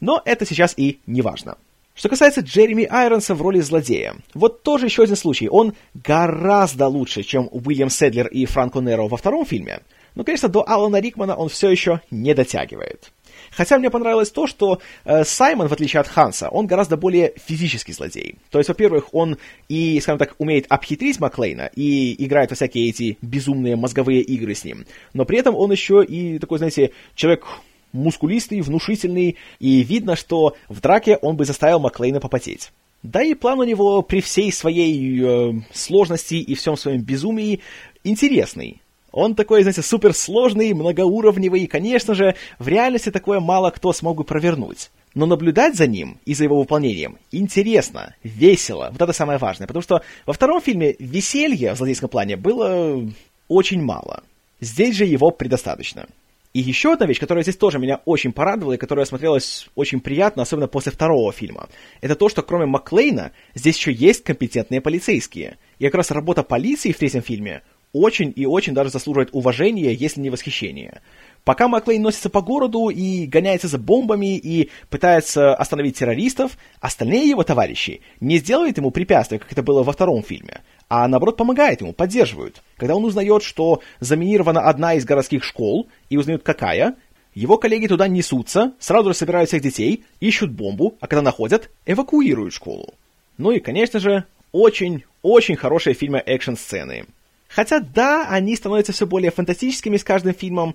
Но 0.00 0.20
это 0.24 0.46
сейчас 0.46 0.74
и 0.76 0.98
не 1.06 1.22
важно. 1.22 1.56
Что 1.94 2.08
касается 2.08 2.40
Джереми 2.40 2.88
Айронса 2.90 3.34
в 3.34 3.42
роли 3.42 3.60
злодея, 3.60 4.16
вот 4.32 4.62
тоже 4.62 4.86
еще 4.86 5.04
один 5.04 5.14
случай. 5.14 5.48
Он 5.48 5.74
гораздо 5.94 6.88
лучше, 6.88 7.22
чем 7.22 7.48
Уильям 7.52 7.88
Седлер 7.88 8.26
и 8.26 8.46
Франко 8.46 8.80
Неро 8.80 9.06
во 9.06 9.16
втором 9.16 9.46
фильме. 9.46 9.80
Но, 10.16 10.24
конечно, 10.24 10.48
до 10.48 10.64
Алана 10.66 11.00
Рикмана 11.00 11.36
он 11.36 11.48
все 11.48 11.70
еще 11.70 12.00
не 12.10 12.34
дотягивает. 12.34 13.12
Хотя 13.56 13.78
мне 13.78 13.90
понравилось 13.90 14.30
то, 14.30 14.46
что 14.46 14.80
э, 15.04 15.24
Саймон, 15.24 15.68
в 15.68 15.72
отличие 15.72 16.00
от 16.00 16.08
Ханса, 16.08 16.48
он 16.48 16.66
гораздо 16.66 16.96
более 16.96 17.34
физический 17.46 17.92
злодей. 17.92 18.36
То 18.50 18.58
есть, 18.58 18.68
во-первых, 18.68 19.12
он 19.12 19.38
и, 19.68 20.00
скажем 20.00 20.18
так, 20.18 20.34
умеет 20.38 20.66
обхитрить 20.68 21.20
Маклейна 21.20 21.70
и 21.74 22.24
играет 22.24 22.50
во 22.50 22.56
всякие 22.56 22.88
эти 22.88 23.18
безумные 23.22 23.76
мозговые 23.76 24.22
игры 24.22 24.54
с 24.54 24.64
ним. 24.64 24.84
Но 25.12 25.24
при 25.24 25.38
этом 25.38 25.54
он 25.54 25.70
еще 25.70 26.04
и 26.04 26.38
такой, 26.38 26.58
знаете, 26.58 26.92
человек 27.14 27.44
мускулистый, 27.92 28.60
внушительный, 28.60 29.36
и 29.60 29.82
видно, 29.82 30.16
что 30.16 30.56
в 30.68 30.80
драке 30.80 31.16
он 31.16 31.36
бы 31.36 31.44
заставил 31.44 31.78
Маклейна 31.78 32.20
попотеть. 32.20 32.72
Да 33.02 33.22
и 33.22 33.34
план 33.34 33.60
у 33.60 33.64
него 33.64 34.02
при 34.02 34.20
всей 34.20 34.50
своей 34.50 35.22
э, 35.22 35.52
сложности 35.72 36.34
и 36.34 36.54
всем 36.54 36.76
своем 36.76 37.02
безумии 37.02 37.60
интересный. 38.02 38.80
Он 39.14 39.36
такой, 39.36 39.62
знаете, 39.62 39.80
суперсложный, 39.80 40.74
многоуровневый, 40.74 41.60
и, 41.62 41.66
конечно 41.68 42.14
же, 42.14 42.34
в 42.58 42.66
реальности 42.66 43.12
такое 43.12 43.38
мало 43.38 43.70
кто 43.70 43.92
смог 43.92 44.16
бы 44.16 44.24
провернуть. 44.24 44.90
Но 45.14 45.24
наблюдать 45.24 45.76
за 45.76 45.86
ним 45.86 46.18
и 46.24 46.34
за 46.34 46.42
его 46.42 46.58
выполнением 46.58 47.18
интересно, 47.30 48.16
весело. 48.24 48.88
Вот 48.90 49.00
это 49.00 49.12
самое 49.12 49.38
важное. 49.38 49.68
Потому 49.68 49.84
что 49.84 50.02
во 50.26 50.32
втором 50.32 50.60
фильме 50.60 50.96
веселья 50.98 51.74
в 51.74 51.76
злодейском 51.76 52.08
плане 52.08 52.36
было 52.36 53.08
очень 53.46 53.80
мало. 53.80 54.24
Здесь 54.60 54.96
же 54.96 55.04
его 55.04 55.30
предостаточно. 55.30 56.08
И 56.52 56.60
еще 56.60 56.92
одна 56.92 57.06
вещь, 57.06 57.20
которая 57.20 57.44
здесь 57.44 57.56
тоже 57.56 57.78
меня 57.78 58.00
очень 58.04 58.32
порадовала 58.32 58.74
и 58.74 58.78
которая 58.78 59.04
смотрелась 59.06 59.68
очень 59.76 60.00
приятно, 60.00 60.42
особенно 60.42 60.68
после 60.68 60.90
второго 60.90 61.32
фильма, 61.32 61.68
это 62.00 62.16
то, 62.16 62.28
что 62.28 62.42
кроме 62.42 62.66
Маклейна 62.66 63.30
здесь 63.54 63.76
еще 63.76 63.92
есть 63.92 64.24
компетентные 64.24 64.80
полицейские. 64.80 65.58
И 65.78 65.84
как 65.84 65.94
раз 65.94 66.10
работа 66.10 66.42
полиции 66.42 66.92
в 66.92 66.98
третьем 66.98 67.22
фильме 67.22 67.62
очень 67.94 68.30
и 68.36 68.44
очень 68.44 68.74
даже 68.74 68.90
заслуживает 68.90 69.30
уважения, 69.32 69.94
если 69.94 70.20
не 70.20 70.28
восхищения. 70.28 71.00
Пока 71.44 71.68
Маклейн 71.68 72.02
носится 72.02 72.28
по 72.28 72.42
городу 72.42 72.88
и 72.88 73.26
гоняется 73.26 73.68
за 73.68 73.78
бомбами 73.78 74.36
и 74.36 74.70
пытается 74.90 75.54
остановить 75.54 75.96
террористов, 75.98 76.58
остальные 76.80 77.28
его 77.28 77.44
товарищи 77.44 78.00
не 78.20 78.38
сделают 78.38 78.76
ему 78.78 78.90
препятствия, 78.90 79.38
как 79.38 79.52
это 79.52 79.62
было 79.62 79.82
во 79.82 79.92
втором 79.92 80.22
фильме, 80.22 80.62
а 80.88 81.06
наоборот 81.06 81.36
помогают 81.36 81.82
ему, 81.82 81.92
поддерживают. 81.92 82.62
Когда 82.76 82.96
он 82.96 83.04
узнает, 83.04 83.42
что 83.42 83.80
заминирована 84.00 84.62
одна 84.62 84.94
из 84.94 85.04
городских 85.04 85.44
школ, 85.44 85.88
и 86.08 86.16
узнает 86.16 86.42
какая, 86.42 86.96
его 87.34 87.58
коллеги 87.58 87.88
туда 87.88 88.08
несутся, 88.08 88.72
сразу 88.78 89.10
же 89.10 89.14
собирают 89.14 89.48
всех 89.48 89.60
детей, 89.60 90.04
ищут 90.20 90.50
бомбу, 90.50 90.96
а 91.00 91.06
когда 91.06 91.22
находят, 91.22 91.70
эвакуируют 91.84 92.54
школу. 92.54 92.94
Ну 93.38 93.50
и, 93.50 93.60
конечно 93.60 93.98
же, 94.00 94.24
очень-очень 94.52 95.56
хорошие 95.56 95.94
фильмы 95.94 96.22
экшн-сцены. 96.24 97.06
Хотя 97.54 97.78
да, 97.78 98.26
они 98.28 98.56
становятся 98.56 98.92
все 98.92 99.06
более 99.06 99.30
фантастическими 99.30 99.96
с 99.96 100.02
каждым 100.02 100.34
фильмом, 100.34 100.74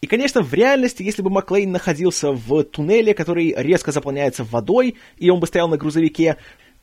и, 0.00 0.06
конечно, 0.06 0.42
в 0.42 0.54
реальности, 0.54 1.02
если 1.02 1.22
бы 1.22 1.28
Маклейн 1.28 1.72
находился 1.72 2.30
в 2.32 2.62
туннеле, 2.62 3.12
который 3.14 3.52
резко 3.56 3.92
заполняется 3.92 4.44
водой, 4.44 4.96
и 5.18 5.28
он 5.28 5.40
бы 5.40 5.46
стоял 5.46 5.68
на 5.68 5.76
грузовике, 5.76 6.36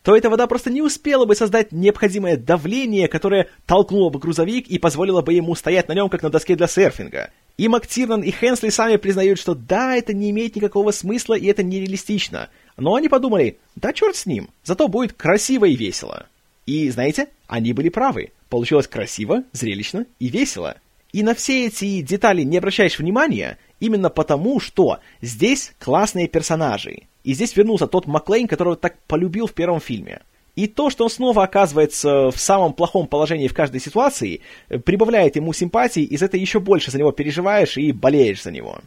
то 0.03 0.15
эта 0.15 0.29
вода 0.29 0.47
просто 0.47 0.69
не 0.69 0.81
успела 0.81 1.25
бы 1.25 1.33
создать 1.33 1.71
необходимое 1.71 2.37
давление, 2.37 3.07
которое 3.07 3.47
толкнуло 3.65 4.09
бы 4.09 4.19
грузовик 4.19 4.67
и 4.67 4.77
позволило 4.77 5.21
бы 5.21 5.33
ему 5.33 5.55
стоять 5.55 5.87
на 5.87 5.93
нем, 5.93 6.09
как 6.09 6.21
на 6.21 6.29
доске 6.29 6.55
для 6.55 6.67
серфинга. 6.67 7.31
И 7.57 7.67
МакТирнан, 7.67 8.21
и 8.21 8.31
Хенсли 8.31 8.69
сами 8.69 8.97
признают, 8.97 9.39
что 9.39 9.55
да, 9.55 9.95
это 9.95 10.13
не 10.13 10.29
имеет 10.29 10.55
никакого 10.55 10.91
смысла, 10.91 11.33
и 11.33 11.47
это 11.47 11.63
нереалистично. 11.63 12.49
Но 12.77 12.95
они 12.95 13.09
подумали, 13.09 13.57
да 13.75 13.93
черт 13.93 14.15
с 14.15 14.27
ним, 14.27 14.49
зато 14.63 14.87
будет 14.87 15.13
красиво 15.13 15.65
и 15.65 15.75
весело. 15.75 16.27
И, 16.67 16.89
знаете, 16.89 17.29
они 17.47 17.73
были 17.73 17.89
правы. 17.89 18.31
Получилось 18.49 18.87
красиво, 18.87 19.43
зрелищно 19.51 20.05
и 20.19 20.27
весело. 20.27 20.77
И 21.13 21.23
на 21.23 21.33
все 21.33 21.67
эти 21.67 22.01
детали 22.01 22.43
не 22.43 22.57
обращаешь 22.57 22.99
внимания, 22.99 23.57
именно 23.79 24.09
потому, 24.09 24.59
что 24.59 24.99
здесь 25.21 25.73
классные 25.79 26.27
персонажи. 26.27 27.03
И 27.23 27.33
здесь 27.33 27.55
вернулся 27.55 27.87
тот 27.87 28.07
Маклейн, 28.07 28.47
которого 28.47 28.75
так 28.75 28.97
полюбил 29.07 29.47
в 29.47 29.53
первом 29.53 29.79
фильме. 29.79 30.21
И 30.55 30.67
то, 30.67 30.89
что 30.89 31.03
он 31.03 31.09
снова 31.09 31.43
оказывается 31.43 32.31
в 32.31 32.37
самом 32.37 32.73
плохом 32.73 33.07
положении 33.07 33.47
в 33.47 33.53
каждой 33.53 33.79
ситуации, 33.79 34.41
прибавляет 34.85 35.35
ему 35.35 35.53
симпатии, 35.53 36.03
и 36.03 36.17
за 36.17 36.25
это 36.25 36.37
еще 36.37 36.59
больше 36.59 36.89
за 36.89 36.97
него 36.97 37.11
переживаешь 37.11 37.77
и 37.77 37.91
болеешь 37.91 38.41
за 38.41 38.51
него. 38.51 38.79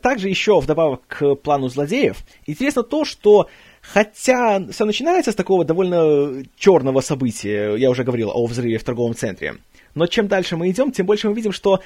Также 0.00 0.28
еще, 0.28 0.60
вдобавок 0.60 1.02
к 1.08 1.34
плану 1.34 1.68
злодеев, 1.68 2.18
интересно 2.46 2.82
то, 2.82 3.04
что 3.04 3.48
хотя 3.82 4.64
все 4.70 4.84
начинается 4.84 5.32
с 5.32 5.34
такого 5.34 5.64
довольно 5.64 6.42
черного 6.56 7.00
события, 7.00 7.74
я 7.76 7.90
уже 7.90 8.04
говорил 8.04 8.30
о 8.32 8.46
взрыве 8.46 8.78
в 8.78 8.84
торговом 8.84 9.14
центре, 9.14 9.56
но 9.94 10.06
чем 10.06 10.28
дальше 10.28 10.56
мы 10.56 10.70
идем, 10.70 10.92
тем 10.92 11.06
больше 11.06 11.28
мы 11.28 11.34
видим, 11.34 11.52
что 11.52 11.80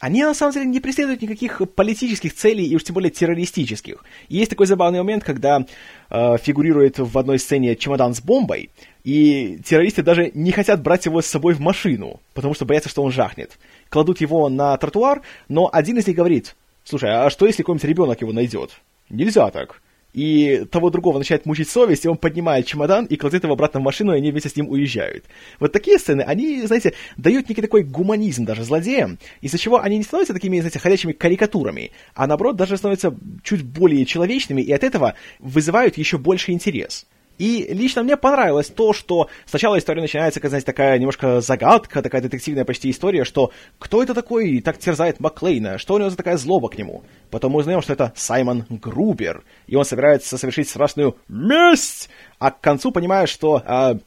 они 0.00 0.24
на 0.24 0.34
самом 0.34 0.52
деле 0.52 0.66
не 0.66 0.80
преследуют 0.80 1.22
никаких 1.22 1.62
политических 1.76 2.34
целей, 2.34 2.66
и 2.66 2.74
уж 2.74 2.82
тем 2.82 2.94
более 2.94 3.12
террористических. 3.12 4.04
И 4.28 4.36
есть 4.36 4.50
такой 4.50 4.66
забавный 4.66 4.98
момент, 4.98 5.22
когда 5.22 5.64
э, 6.10 6.36
фигурирует 6.38 6.98
в 6.98 7.16
одной 7.16 7.38
сцене 7.38 7.76
чемодан 7.76 8.12
с 8.12 8.20
бомбой, 8.20 8.70
и 9.04 9.60
террористы 9.64 10.02
даже 10.02 10.32
не 10.34 10.50
хотят 10.50 10.82
брать 10.82 11.06
его 11.06 11.22
с 11.22 11.26
собой 11.26 11.54
в 11.54 11.60
машину, 11.60 12.20
потому 12.34 12.52
что 12.54 12.64
боятся, 12.64 12.88
что 12.88 13.04
он 13.04 13.12
жахнет. 13.12 13.58
Кладут 13.90 14.20
его 14.20 14.48
на 14.48 14.76
тротуар, 14.76 15.22
но 15.48 15.70
один 15.72 15.96
из 15.98 16.06
них 16.08 16.16
говорит, 16.16 16.56
слушай, 16.82 17.10
а 17.10 17.30
что 17.30 17.46
если 17.46 17.62
какой-нибудь 17.62 17.88
ребенок 17.88 18.20
его 18.22 18.32
найдет? 18.32 18.72
Нельзя 19.08 19.50
так 19.50 19.80
и 20.12 20.64
того 20.70 20.90
другого 20.90 21.18
начинает 21.18 21.46
мучить 21.46 21.68
совесть, 21.68 22.04
и 22.04 22.08
он 22.08 22.16
поднимает 22.16 22.66
чемодан 22.66 23.06
и 23.06 23.16
кладет 23.16 23.44
его 23.44 23.54
обратно 23.54 23.80
в 23.80 23.82
машину, 23.82 24.12
и 24.12 24.18
они 24.18 24.30
вместе 24.30 24.48
с 24.48 24.56
ним 24.56 24.68
уезжают. 24.68 25.24
Вот 25.58 25.72
такие 25.72 25.98
сцены, 25.98 26.22
они, 26.22 26.62
знаете, 26.66 26.94
дают 27.16 27.48
некий 27.48 27.62
такой 27.62 27.82
гуманизм 27.82 28.44
даже 28.44 28.64
злодеям, 28.64 29.18
из-за 29.40 29.58
чего 29.58 29.80
они 29.80 29.96
не 29.98 30.04
становятся 30.04 30.34
такими, 30.34 30.60
знаете, 30.60 30.78
ходячими 30.78 31.12
карикатурами, 31.12 31.92
а 32.14 32.26
наоборот 32.26 32.56
даже 32.56 32.76
становятся 32.76 33.14
чуть 33.42 33.62
более 33.62 34.04
человечными, 34.04 34.60
и 34.60 34.72
от 34.72 34.84
этого 34.84 35.14
вызывают 35.38 35.96
еще 35.96 36.18
больше 36.18 36.52
интерес. 36.52 37.06
И 37.38 37.66
лично 37.72 38.02
мне 38.02 38.16
понравилось 38.16 38.68
то, 38.68 38.92
что 38.92 39.28
сначала 39.46 39.78
история 39.78 40.02
начинается, 40.02 40.40
как, 40.40 40.50
знаете, 40.50 40.66
такая 40.66 40.98
немножко 40.98 41.40
загадка, 41.40 42.02
такая 42.02 42.20
детективная 42.20 42.64
почти 42.64 42.90
история, 42.90 43.24
что 43.24 43.50
кто 43.78 44.02
это 44.02 44.14
такой 44.14 44.50
и 44.50 44.60
так 44.60 44.78
терзает 44.78 45.20
Маклейна, 45.20 45.78
что 45.78 45.94
у 45.94 45.98
него 45.98 46.10
за 46.10 46.16
такая 46.16 46.36
злоба 46.36 46.68
к 46.68 46.78
нему. 46.78 47.02
Потом 47.30 47.52
мы 47.52 47.60
узнаем, 47.60 47.82
что 47.82 47.94
это 47.94 48.12
Саймон 48.14 48.66
Грубер, 48.68 49.42
и 49.66 49.76
он 49.76 49.84
собирается 49.84 50.38
совершить 50.38 50.68
страшную 50.68 51.16
месть, 51.28 52.10
а 52.38 52.50
к 52.50 52.60
концу 52.60 52.92
понимаешь, 52.92 53.30
что... 53.30 53.62
А, 53.66 53.98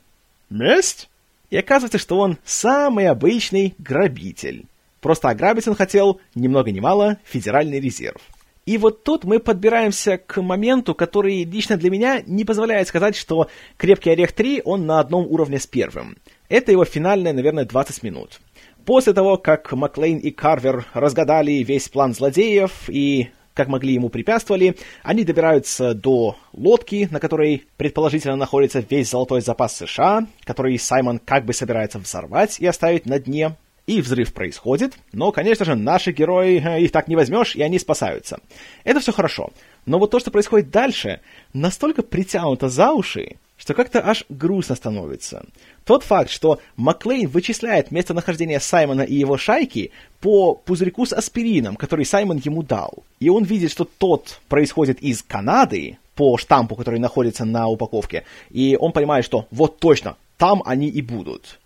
месть? 0.50 1.10
И 1.50 1.58
оказывается, 1.58 1.98
что 1.98 2.20
он 2.20 2.38
самый 2.44 3.08
обычный 3.08 3.76
грабитель. 3.78 4.66
Просто 5.02 5.30
ограбить 5.30 5.68
он 5.68 5.76
хотел, 5.76 6.20
ни 6.34 6.48
много 6.48 6.72
ни 6.72 6.80
мало, 6.80 7.18
федеральный 7.24 7.80
резерв. 7.80 8.22
И 8.66 8.80
вот 8.80 9.04
тут 9.04 9.26
мы 9.26 9.40
подбираемся 9.40 10.18
к 10.18 10.42
моменту, 10.42 10.96
который 10.96 11.44
лично 11.44 11.78
для 11.78 11.92
меня 11.92 12.24
не 12.26 12.44
позволяет 12.46 12.88
сказать, 12.88 13.16
что 13.16 13.48
«Крепкий 13.78 14.10
орех 14.10 14.34
3» 14.34 14.64
он 14.66 14.88
на 14.88 15.00
одном 15.00 15.28
уровне 15.28 15.60
с 15.60 15.68
первым. 15.68 16.18
Это 16.50 16.72
его 16.72 16.84
финальные, 16.84 17.34
наверное, 17.34 17.66
20 17.66 18.02
минут. 18.02 18.40
После 18.84 19.14
того, 19.14 19.38
как 19.38 19.72
Маклейн 19.72 20.18
и 20.18 20.32
Карвер 20.32 20.86
разгадали 20.94 21.64
весь 21.64 21.90
план 21.90 22.16
злодеев 22.16 22.90
и 22.90 23.30
как 23.54 23.68
могли 23.68 23.94
ему 23.94 24.10
препятствовали, 24.10 24.76
они 25.02 25.24
добираются 25.24 25.94
до 25.94 26.36
лодки, 26.52 27.08
на 27.10 27.20
которой 27.20 27.66
предположительно 27.78 28.36
находится 28.36 28.84
весь 28.88 29.10
золотой 29.10 29.42
запас 29.42 29.78
США, 29.78 30.28
который 30.44 30.78
Саймон 30.78 31.20
как 31.20 31.46
бы 31.46 31.54
собирается 31.54 32.00
взорвать 32.00 32.60
и 32.60 32.66
оставить 32.66 33.06
на 33.06 33.18
дне. 33.20 33.56
И 33.88 34.02
взрыв 34.02 34.34
происходит, 34.34 34.98
но, 35.14 35.32
конечно 35.32 35.64
же, 35.64 35.76
наши 35.76 36.12
герои, 36.12 36.60
э, 36.60 36.82
их 36.82 36.92
так 36.92 37.08
не 37.08 37.16
возьмешь, 37.16 37.56
и 37.56 37.62
они 37.62 37.78
спасаются. 37.78 38.40
Это 38.84 39.00
все 39.00 39.12
хорошо. 39.12 39.52
Но 39.86 40.00
вот 40.00 40.10
то, 40.10 40.20
что 40.20 40.32
происходит 40.32 40.72
дальше, 40.72 41.22
настолько 41.54 42.02
притянуто 42.02 42.68
за 42.68 42.92
уши, 42.92 43.38
что 43.58 43.76
как-то 43.76 44.04
аж 44.04 44.26
грустно 44.28 44.76
становится. 44.76 45.46
Тот 45.86 46.04
факт, 46.04 46.32
что 46.32 46.60
Маклейн 46.76 47.28
вычисляет 47.28 47.92
местонахождение 47.92 48.60
Саймона 48.60 49.04
и 49.04 49.14
его 49.14 49.38
шайки 49.38 49.92
по 50.20 50.56
пузырьку 50.56 51.06
с 51.06 51.14
аспирином, 51.14 51.76
который 51.76 52.06
Саймон 52.06 52.42
ему 52.44 52.64
дал. 52.64 53.04
И 53.20 53.30
он 53.30 53.44
видит, 53.44 53.72
что 53.72 53.86
тот 53.86 54.40
происходит 54.50 55.00
из 55.02 55.22
Канады, 55.22 56.00
по 56.16 56.38
штампу, 56.38 56.76
который 56.76 57.00
находится 57.00 57.46
на 57.46 57.68
упаковке. 57.68 58.24
И 58.50 58.78
он 58.80 58.92
понимает, 58.92 59.26
что 59.26 59.48
вот 59.52 59.80
точно, 59.80 60.16
там 60.38 60.64
они 60.66 60.88
и 60.88 61.02
будут. 61.02 61.60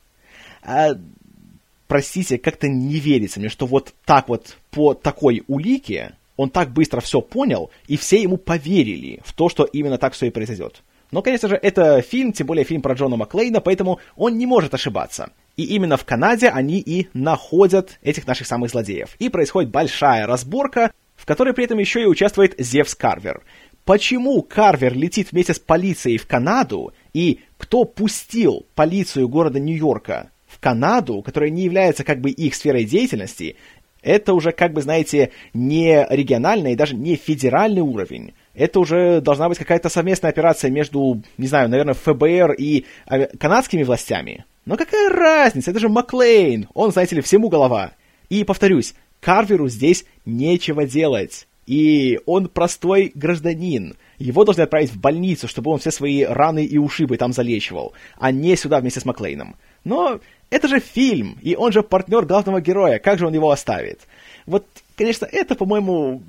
Простите, 1.90 2.38
как-то 2.38 2.68
не 2.68 3.00
верится 3.00 3.40
мне, 3.40 3.50
что 3.50 3.66
вот 3.66 3.96
так 4.06 4.30
вот 4.30 4.58
по 4.70 4.94
такой 4.94 5.44
улике 5.48 6.14
он 6.36 6.52
так 6.52 6.70
быстро 6.70 7.02
все 7.02 7.20
понял, 7.20 7.72
и 7.88 7.98
все 7.98 8.22
ему 8.22 8.38
поверили 8.38 9.22
в 9.26 9.34
то, 9.34 9.50
что 9.50 9.64
именно 9.64 9.98
так 9.98 10.14
все 10.14 10.28
и 10.28 10.30
произойдет. 10.30 10.84
Но, 11.10 11.24
конечно 11.24 11.50
же, 11.50 11.56
это 11.56 12.04
фильм, 12.04 12.32
тем 12.32 12.46
более 12.46 12.64
фильм 12.64 12.84
про 12.84 12.94
Джона 12.94 13.16
Маклейна, 13.16 13.60
поэтому 13.60 14.00
он 14.16 14.38
не 14.38 14.46
может 14.46 14.76
ошибаться. 14.76 15.32
И 15.58 15.64
именно 15.64 15.98
в 15.98 16.06
Канаде 16.06 16.50
они 16.50 16.80
и 16.80 17.08
находят 17.16 17.98
этих 18.04 18.28
наших 18.28 18.46
самых 18.46 18.70
злодеев. 18.70 19.16
И 19.18 19.30
происходит 19.30 19.72
большая 19.72 20.28
разборка, 20.28 20.92
в 21.16 21.26
которой 21.26 21.56
при 21.56 21.66
этом 21.66 21.80
еще 21.80 22.04
и 22.04 22.06
участвует 22.06 22.54
Зевс 22.60 22.94
Карвер. 22.94 23.42
Почему 23.84 24.44
Карвер 24.44 24.94
летит 24.94 25.32
вместе 25.32 25.56
с 25.56 25.60
полицией 25.60 26.20
в 26.20 26.28
Канаду, 26.28 26.94
и 27.14 27.40
кто 27.58 27.84
пустил 27.84 28.68
полицию 28.76 29.28
города 29.28 29.60
Нью-Йорка 29.60 30.30
Канаду, 30.60 31.22
которая 31.22 31.50
не 31.50 31.64
является 31.64 32.04
как 32.04 32.22
бы 32.22 32.30
их 32.30 32.56
сферой 32.56 32.86
деятельности, 32.86 33.56
это 34.02 34.34
уже, 34.34 34.52
как 34.52 34.74
бы, 34.74 34.82
знаете, 34.82 35.32
не 35.54 36.06
региональный 36.10 36.74
и 36.74 36.76
даже 36.76 36.96
не 36.96 37.16
федеральный 37.16 37.82
уровень. 37.82 38.34
Это 38.54 38.80
уже 38.80 39.22
должна 39.22 39.50
быть 39.50 39.58
какая-то 39.58 39.90
совместная 39.90 40.32
операция 40.32 40.72
между, 40.72 41.22
не 41.38 41.48
знаю, 41.48 41.70
наверное, 41.70 41.94
ФБР 41.96 42.54
и 42.54 42.86
канадскими 43.38 43.84
властями. 43.84 44.46
Но 44.66 44.78
какая 44.78 45.10
разница? 45.10 45.72
Это 45.72 45.80
же 45.80 45.90
Маклейн. 45.90 46.68
Он, 46.74 46.92
знаете 46.92 47.16
ли, 47.16 47.22
всему 47.22 47.50
голова. 47.50 47.92
И, 48.30 48.44
повторюсь, 48.44 48.94
Карверу 49.20 49.68
здесь 49.68 50.06
нечего 50.26 50.86
делать. 50.86 51.48
И 51.66 52.20
он 52.26 52.48
простой 52.48 53.12
гражданин. 53.14 53.96
Его 54.18 54.44
должны 54.44 54.62
отправить 54.62 54.92
в 54.92 55.00
больницу, 55.00 55.48
чтобы 55.48 55.72
он 55.72 55.80
все 55.80 55.92
свои 55.92 56.24
раны 56.24 56.66
и 56.66 56.78
ушибы 56.78 57.18
там 57.18 57.32
залечивал, 57.32 57.94
а 58.18 58.32
не 58.32 58.56
сюда 58.56 58.80
вместе 58.80 59.00
с 59.00 59.06
Маклейном. 59.06 59.56
Но 59.84 60.20
это 60.50 60.68
же 60.68 60.80
фильм, 60.80 61.38
и 61.42 61.56
он 61.56 61.72
же 61.72 61.84
партнер 61.84 62.26
главного 62.26 62.62
героя, 62.62 63.00
как 63.00 63.20
же 63.20 63.28
он 63.28 63.34
его 63.34 63.52
оставит? 63.52 64.02
Вот, 64.46 64.66
конечно, 64.96 65.26
это, 65.26 65.56
по-моему, 65.56 66.24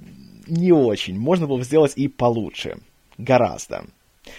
не 0.47 0.73
очень. 0.73 1.19
Можно 1.19 1.47
было 1.47 1.63
сделать 1.63 1.93
и 1.97 2.09
получше. 2.09 2.79
Гораздо. 3.17 3.85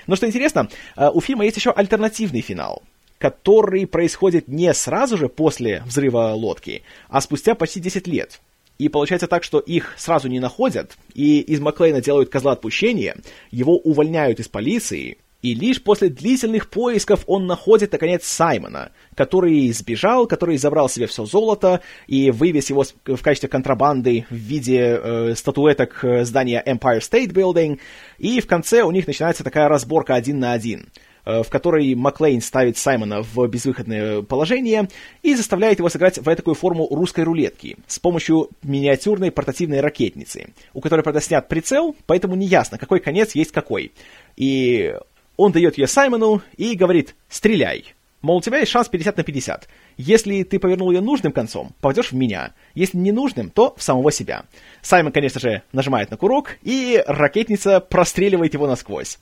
Но 0.08 0.16
что 0.16 0.28
интересно, 0.28 0.70
э, 0.96 1.10
у 1.10 1.22
фильма 1.22 1.46
есть 1.46 1.58
еще 1.58 1.72
альтернативный 1.72 2.42
финал, 2.42 2.84
который 3.18 3.88
происходит 3.88 4.48
не 4.48 4.74
сразу 4.74 5.18
же 5.18 5.30
после 5.30 5.84
взрыва 5.86 6.34
лодки, 6.34 6.84
а 7.10 7.22
спустя 7.22 7.56
почти 7.56 7.80
10 7.80 8.08
лет. 8.08 8.42
И 8.78 8.90
получается 8.90 9.28
так, 9.28 9.44
что 9.44 9.60
их 9.60 9.94
сразу 9.98 10.28
не 10.28 10.40
находят, 10.40 10.98
и 11.14 11.40
из 11.40 11.60
Маклейна 11.60 12.02
делают 12.02 12.30
козла 12.30 12.54
отпущения, 12.54 13.16
его 13.52 13.78
увольняют 13.78 14.40
из 14.40 14.48
полиции, 14.48 15.18
и 15.42 15.56
лишь 15.56 15.82
после 15.82 16.10
длительных 16.10 16.70
поисков 16.70 17.24
он 17.26 17.48
находит, 17.48 17.92
наконец, 17.92 18.26
Саймона, 18.26 18.92
который 19.16 19.72
сбежал, 19.72 20.28
который 20.28 20.58
забрал 20.58 20.88
себе 20.88 21.08
все 21.08 21.26
золото 21.26 21.82
и 22.08 22.30
вывез 22.30 22.70
его 22.70 22.86
в 23.06 23.22
качестве 23.22 23.50
контрабанды 23.50 24.26
в 24.30 24.36
виде 24.36 25.00
э, 25.02 25.36
статуэток 25.36 26.04
э, 26.04 26.26
здания 26.26 26.64
Empire 26.66 27.00
State 27.00 27.32
Building. 27.34 27.80
И 28.20 28.40
в 28.40 28.48
конце 28.48 28.84
у 28.84 28.92
них 28.92 29.08
начинается 29.08 29.44
такая 29.44 29.68
разборка 29.68 30.14
один 30.14 30.40
на 30.40 30.54
один 30.54 30.90
э, 31.26 31.42
в 31.42 31.50
которой 31.50 31.96
Маклейн 31.96 32.42
ставит 32.42 32.78
Саймона 32.78 33.24
в 33.24 33.48
безвыходное 33.48 34.22
положение 34.22 34.90
и 35.24 35.34
заставляет 35.34 35.80
его 35.80 35.90
сыграть 35.90 36.20
в 36.20 36.36
такую 36.36 36.54
форму 36.54 36.88
русской 36.92 37.24
рулетки 37.24 37.78
с 37.88 37.98
помощью 37.98 38.50
миниатюрной 38.62 39.32
портативной 39.32 39.82
ракетницы, 39.82 40.54
у 40.74 40.82
которой, 40.82 41.02
правда, 41.02 41.20
снят 41.20 41.48
прицел, 41.48 41.96
поэтому 42.06 42.36
неясно, 42.36 42.78
какой 42.78 43.00
конец 43.00 43.34
есть 43.34 43.52
какой. 43.52 43.92
И 44.36 44.96
он 45.42 45.52
дает 45.52 45.76
ее 45.80 45.88
Саймону 45.88 46.44
и 46.56 46.76
говорит 46.76 47.16
«стреляй». 47.28 47.96
Мол, 48.22 48.38
у 48.38 48.42
тебя 48.42 48.60
есть 48.60 48.72
шанс 48.72 48.88
50 48.90 49.18
на 49.18 49.24
50. 49.24 49.68
Если 49.98 50.44
ты 50.44 50.60
повернул 50.60 50.92
ее 50.92 51.02
нужным 51.02 51.32
концом, 51.32 51.72
попадешь 51.82 52.12
в 52.12 52.16
меня. 52.16 52.52
Если 52.76 53.00
не 53.00 53.12
нужным, 53.12 53.50
то 53.50 53.74
в 53.76 53.82
самого 53.82 54.12
себя. 54.12 54.46
Саймон, 54.84 55.12
конечно 55.12 55.40
же, 55.42 55.64
нажимает 55.72 56.12
на 56.12 56.18
курок, 56.18 56.58
и 56.62 57.04
ракетница 57.08 57.80
простреливает 57.80 58.54
его 58.54 58.68
насквозь. 58.68 59.18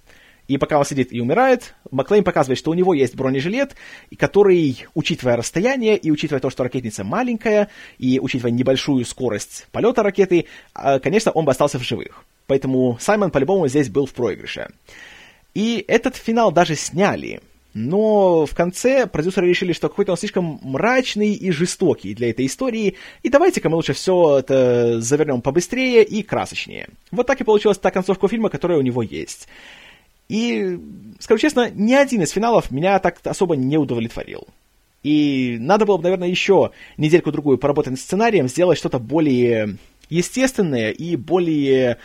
И 0.49 0.58
пока 0.58 0.77
он 0.77 0.84
сидит 0.84 1.13
и 1.13 1.21
умирает, 1.21 1.73
Маклейн 1.89 2.25
показывает, 2.25 2.60
что 2.60 2.71
у 2.71 2.73
него 2.73 2.93
есть 2.93 3.15
бронежилет, 3.15 3.77
который, 4.17 4.88
учитывая 4.95 5.38
расстояние 5.38 5.95
и 5.95 6.12
учитывая 6.12 6.41
то, 6.41 6.49
что 6.49 6.63
ракетница 6.63 7.05
маленькая, 7.05 7.69
и 7.97 8.19
учитывая 8.19 8.51
небольшую 8.51 9.05
скорость 9.05 9.67
полета 9.71 10.03
ракеты, 10.03 10.47
а, 10.73 10.99
конечно, 10.99 11.32
он 11.32 11.45
бы 11.45 11.51
остался 11.51 11.79
в 11.79 11.84
живых. 11.84 12.25
Поэтому 12.47 12.97
Саймон 12.99 13.32
по-любому 13.32 13.69
здесь 13.69 13.88
был 13.88 14.05
в 14.05 14.13
проигрыше. 14.13 14.71
И 15.53 15.83
этот 15.88 16.15
финал 16.15 16.51
даже 16.51 16.75
сняли. 16.75 17.41
Но 17.73 18.45
в 18.45 18.55
конце 18.55 19.05
продюсеры 19.05 19.47
решили, 19.47 19.73
что 19.73 19.89
какой-то 19.89 20.12
он 20.12 20.17
слишком 20.17 20.59
мрачный 20.63 21.33
и 21.33 21.51
жестокий 21.51 22.15
для 22.15 22.31
этой 22.31 22.47
истории, 22.47 22.95
и 23.21 23.29
давайте-ка 23.29 23.69
мы 23.69 23.75
лучше 23.75 23.93
все 23.93 24.39
это 24.39 24.99
завернем 24.99 25.41
побыстрее 25.41 26.03
и 26.03 26.23
красочнее. 26.23 26.89
Вот 27.12 27.27
так 27.27 27.39
и 27.39 27.43
получилась 27.43 27.77
та 27.77 27.91
концовка 27.91 28.27
фильма, 28.27 28.49
которая 28.49 28.79
у 28.79 28.81
него 28.81 29.03
есть. 29.03 29.47
И, 30.29 30.79
скажу 31.19 31.39
честно, 31.39 31.69
ни 31.69 31.93
один 31.93 32.23
из 32.23 32.31
финалов 32.31 32.71
меня 32.71 32.97
так 32.99 33.19
особо 33.23 33.55
не 33.55 33.77
удовлетворил. 33.77 34.47
И 35.03 35.57
надо 35.59 35.85
было 35.85 35.97
бы, 35.97 36.03
наверное, 36.03 36.27
еще 36.27 36.71
недельку-другую 36.97 37.57
поработать 37.57 37.91
над 37.91 37.99
сценарием, 37.99 38.47
сделать 38.47 38.77
что-то 38.77 38.99
более 38.99 39.77
естественное 40.09 40.91
и 40.91 41.15
более, 41.15 41.97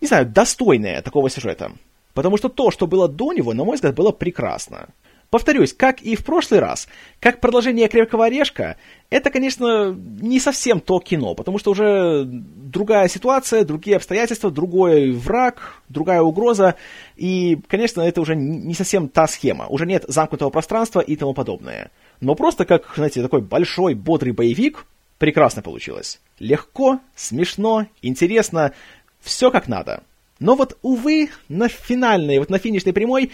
не 0.00 0.06
знаю, 0.06 0.26
достойное 0.26 1.02
такого 1.02 1.28
сюжета. 1.28 1.72
Потому 2.14 2.36
что 2.36 2.48
то, 2.48 2.70
что 2.70 2.86
было 2.86 3.08
до 3.08 3.32
него, 3.32 3.52
на 3.52 3.64
мой 3.64 3.74
взгляд, 3.74 3.94
было 3.94 4.12
прекрасно. 4.12 4.88
Повторюсь, 5.30 5.72
как 5.72 6.00
и 6.00 6.14
в 6.14 6.24
прошлый 6.24 6.60
раз, 6.60 6.86
как 7.18 7.40
продолжение 7.40 7.88
«Крепкого 7.88 8.26
орешка», 8.26 8.76
это, 9.10 9.30
конечно, 9.30 9.92
не 9.92 10.38
совсем 10.38 10.78
то 10.78 11.00
кино, 11.00 11.34
потому 11.34 11.58
что 11.58 11.72
уже 11.72 12.24
другая 12.24 13.08
ситуация, 13.08 13.64
другие 13.64 13.96
обстоятельства, 13.96 14.52
другой 14.52 15.10
враг, 15.10 15.82
другая 15.88 16.22
угроза, 16.22 16.76
и, 17.16 17.58
конечно, 17.66 18.00
это 18.02 18.20
уже 18.20 18.36
не 18.36 18.74
совсем 18.74 19.08
та 19.08 19.26
схема, 19.26 19.66
уже 19.66 19.86
нет 19.86 20.04
замкнутого 20.06 20.50
пространства 20.50 21.00
и 21.00 21.16
тому 21.16 21.34
подобное. 21.34 21.90
Но 22.20 22.36
просто 22.36 22.64
как, 22.64 22.92
знаете, 22.94 23.20
такой 23.20 23.40
большой, 23.40 23.94
бодрый 23.94 24.32
боевик 24.32 24.86
прекрасно 25.18 25.62
получилось. 25.62 26.20
Легко, 26.38 27.00
смешно, 27.16 27.86
интересно, 28.02 28.72
все 29.20 29.50
как 29.50 29.66
надо. 29.66 30.04
Но 30.40 30.56
вот, 30.56 30.78
увы, 30.82 31.30
на 31.48 31.68
финальной, 31.68 32.38
вот 32.38 32.50
на 32.50 32.58
финишной 32.58 32.92
прямой 32.92 33.30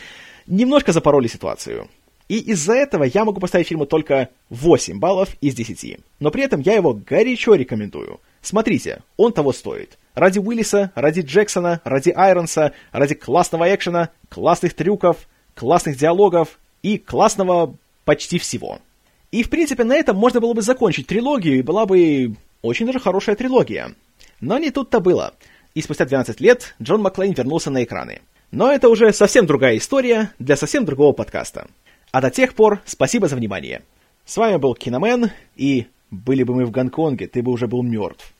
немножко 0.47 0.93
запороли 0.93 1.29
ситуацию. 1.29 1.89
И 2.29 2.39
из-за 2.39 2.75
этого 2.75 3.05
я 3.05 3.25
могу 3.25 3.41
поставить 3.41 3.67
фильму 3.67 3.87
только 3.87 4.29
8 4.51 5.01
баллов 5.01 5.37
из 5.41 5.55
10. 5.55 5.99
Но 6.21 6.31
при 6.31 6.45
этом 6.45 6.61
я 6.61 6.75
его 6.75 6.95
горячо 6.95 7.55
рекомендую. 7.55 8.21
Смотрите, 8.41 9.03
он 9.17 9.33
того 9.33 9.53
стоит. 9.53 9.99
Ради 10.15 10.39
Уиллиса, 10.39 10.93
ради 10.95 11.23
Джексона, 11.23 11.81
ради 11.83 12.11
Айронса, 12.11 12.73
ради 12.93 13.15
классного 13.15 13.75
экшена, 13.75 14.11
классных 14.29 14.75
трюков, 14.75 15.29
классных 15.55 15.97
диалогов 15.97 16.61
и 16.83 16.99
классного 16.99 17.75
почти 18.05 18.39
всего. 18.39 18.79
И, 19.33 19.43
в 19.43 19.51
принципе, 19.51 19.83
на 19.83 19.97
этом 19.97 20.17
можно 20.17 20.41
было 20.41 20.53
бы 20.53 20.63
закончить 20.63 21.09
трилогию, 21.09 21.59
и 21.59 21.63
была 21.63 21.87
бы 21.87 22.37
очень 22.63 22.87
даже 22.87 23.01
хорошая 23.01 23.37
трилогия. 23.37 23.95
Но 24.41 24.59
не 24.59 24.71
тут-то 24.71 25.01
было 25.01 25.35
и 25.75 25.83
спустя 25.83 26.05
12 26.05 26.41
лет 26.41 26.75
Джон 26.83 27.03
Маклейн 27.03 27.33
вернулся 27.33 27.71
на 27.71 27.85
экраны. 27.85 28.21
Но 28.51 28.73
это 28.73 28.89
уже 28.89 29.13
совсем 29.13 29.47
другая 29.47 29.77
история 29.77 30.33
для 30.39 30.57
совсем 30.57 30.85
другого 30.85 31.13
подкаста. 31.13 31.69
А 32.11 32.21
до 32.21 32.31
тех 32.31 32.55
пор 32.55 32.81
спасибо 32.85 33.29
за 33.29 33.37
внимание. 33.37 33.83
С 34.25 34.37
вами 34.37 34.57
был 34.57 34.75
Киномен, 34.75 35.31
и 35.57 35.87
были 36.11 36.43
бы 36.43 36.55
мы 36.55 36.65
в 36.65 36.71
Гонконге, 36.71 37.29
ты 37.29 37.43
бы 37.43 37.53
уже 37.53 37.69
был 37.69 37.83
мертв. 37.83 38.33